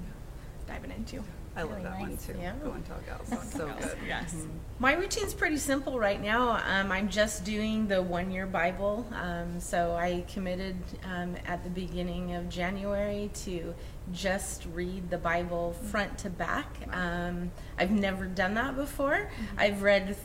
Diving 0.66 0.90
into. 0.90 1.22
I 1.54 1.62
love 1.62 1.72
Really 1.72 1.82
that 1.82 2.00
one 2.00 2.10
nice. 2.10 2.26
too. 2.26 2.34
Yeah. 2.40 2.54
Go 2.64 2.70
and 2.70 2.84
tell 2.86 2.96
gals. 3.06 3.52
so 3.52 3.66
good. 3.78 3.98
Yes. 4.06 4.34
My 4.78 4.94
routine's 4.94 5.34
pretty 5.34 5.58
simple 5.58 5.98
right 5.98 6.20
now. 6.20 6.52
Um, 6.66 6.90
I'm 6.90 7.10
just 7.10 7.44
doing 7.44 7.88
the 7.88 8.00
one 8.00 8.30
year 8.30 8.46
Bible. 8.46 9.06
Um, 9.12 9.60
so 9.60 9.92
I 9.94 10.24
committed 10.32 10.76
um, 11.04 11.36
at 11.46 11.62
the 11.62 11.68
beginning 11.68 12.34
of 12.34 12.48
January 12.48 13.30
to 13.44 13.74
just 14.12 14.66
read 14.72 15.10
the 15.10 15.18
Bible 15.18 15.74
front 15.90 16.16
to 16.18 16.30
back. 16.30 16.74
Um, 16.90 17.50
I've 17.78 17.90
never 17.90 18.24
done 18.24 18.54
that 18.54 18.74
before. 18.74 19.30
I've 19.58 19.82
read 19.82 20.16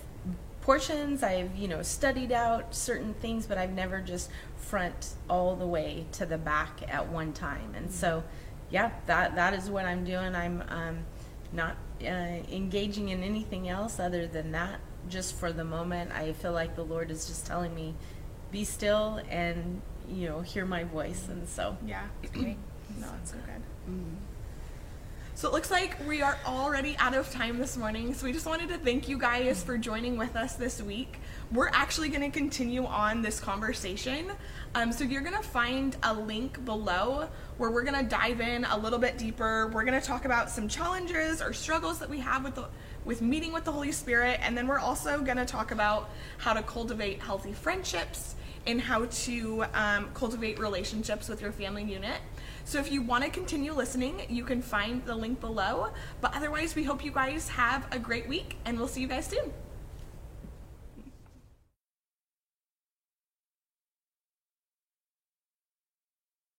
portions, 0.61 1.23
I've, 1.23 1.55
you 1.55 1.67
know, 1.67 1.81
studied 1.81 2.31
out 2.31 2.75
certain 2.75 3.13
things, 3.15 3.45
but 3.47 3.57
I've 3.57 3.71
never 3.71 4.01
just 4.01 4.29
front 4.57 5.13
all 5.29 5.55
the 5.55 5.67
way 5.67 6.05
to 6.13 6.25
the 6.25 6.37
back 6.37 6.81
at 6.89 7.07
one 7.09 7.31
time. 7.31 7.73
And 7.75 7.89
so, 7.91 8.23
yeah, 8.69 8.91
that, 9.05 9.35
that 9.35 9.53
is 9.53 9.69
what 9.69 9.85
I'm 9.85 10.03
doing. 10.03 10.35
I'm 10.35 10.63
um, 10.69 10.99
not 11.53 11.77
uh, 12.01 12.05
engaging 12.05 13.09
in 13.09 13.23
anything 13.23 13.69
else 13.69 13.99
other 13.99 14.27
than 14.27 14.51
that. 14.51 14.79
Just 15.09 15.35
for 15.35 15.51
the 15.53 15.63
moment, 15.63 16.11
I 16.11 16.33
feel 16.33 16.51
like 16.51 16.75
the 16.75 16.83
Lord 16.83 17.11
is 17.11 17.27
just 17.27 17.45
telling 17.45 17.73
me, 17.73 17.95
be 18.51 18.63
still 18.63 19.21
and, 19.29 19.81
you 20.09 20.27
know, 20.27 20.41
hear 20.41 20.65
my 20.65 20.83
voice. 20.83 21.27
And 21.29 21.47
so, 21.47 21.77
Yeah. 21.85 22.07
Great. 22.33 22.57
No, 23.01 23.07
it's 23.21 23.31
so 23.31 23.37
good. 23.45 23.61
So 25.37 25.47
it 25.47 25.53
looks 25.53 25.69
like 25.69 25.95
we 26.07 26.23
are 26.23 26.35
already 26.47 26.97
out 26.97 27.13
of 27.13 27.29
time 27.29 27.59
this 27.59 27.77
morning. 27.77 28.15
So 28.15 28.25
we 28.25 28.33
just 28.33 28.47
wanted 28.47 28.69
to 28.69 28.77
thank 28.79 29.07
you 29.07 29.19
guys 29.19 29.61
for 29.61 29.77
joining 29.77 30.17
with 30.17 30.35
us 30.35 30.55
this 30.55 30.81
week. 30.81 31.19
We're 31.51 31.69
actually 31.73 32.09
going 32.09 32.23
to 32.23 32.35
continue 32.35 32.87
on 32.87 33.21
this 33.21 33.39
conversation. 33.39 34.31
Um, 34.73 34.91
so 34.91 35.03
you're 35.03 35.21
going 35.21 35.37
to 35.37 35.47
find 35.47 35.95
a 36.01 36.11
link 36.11 36.65
below 36.65 37.29
where 37.59 37.69
we're 37.69 37.83
going 37.83 38.03
to 38.03 38.09
dive 38.09 38.41
in 38.41 38.65
a 38.65 38.75
little 38.79 38.97
bit 38.97 39.19
deeper. 39.19 39.67
We're 39.67 39.83
going 39.83 40.01
to 40.01 40.05
talk 40.05 40.25
about 40.25 40.49
some 40.49 40.67
challenges 40.67 41.39
or 41.39 41.53
struggles 41.53 41.99
that 41.99 42.09
we 42.09 42.17
have 42.17 42.43
with 42.43 42.55
the 42.55 42.65
with 43.05 43.21
meeting 43.21 43.53
with 43.53 43.63
the 43.63 43.71
Holy 43.71 43.91
Spirit, 43.91 44.39
and 44.41 44.57
then 44.57 44.67
we're 44.67 44.79
also 44.79 45.21
going 45.21 45.37
to 45.37 45.45
talk 45.45 45.69
about 45.71 46.09
how 46.39 46.53
to 46.53 46.63
cultivate 46.63 47.21
healthy 47.21 47.53
friendships 47.53 48.35
and 48.65 48.81
how 48.81 49.05
to 49.05 49.63
um, 49.75 50.09
cultivate 50.13 50.59
relationships 50.59 51.29
with 51.29 51.41
your 51.41 51.51
family 51.51 51.83
unit. 51.83 52.19
So 52.67 52.79
if 52.79 52.91
you 52.91 53.01
want 53.01 53.23
to 53.23 53.29
continue 53.29 53.71
listening, 53.71 54.23
you 54.27 54.43
can 54.43 54.61
find 54.61 55.01
the 55.05 55.15
link 55.15 55.39
below. 55.39 55.87
But 56.19 56.35
otherwise, 56.35 56.75
we 56.75 56.83
hope 56.83 57.01
you 57.01 57.11
guys 57.11 57.47
have 57.47 57.87
a 57.93 57.97
great 57.97 58.27
week, 58.27 58.57
and 58.65 58.77
we'll 58.77 58.89
see 58.89 58.99
you 58.99 59.07
guys 59.07 59.25
soon. 59.25 59.53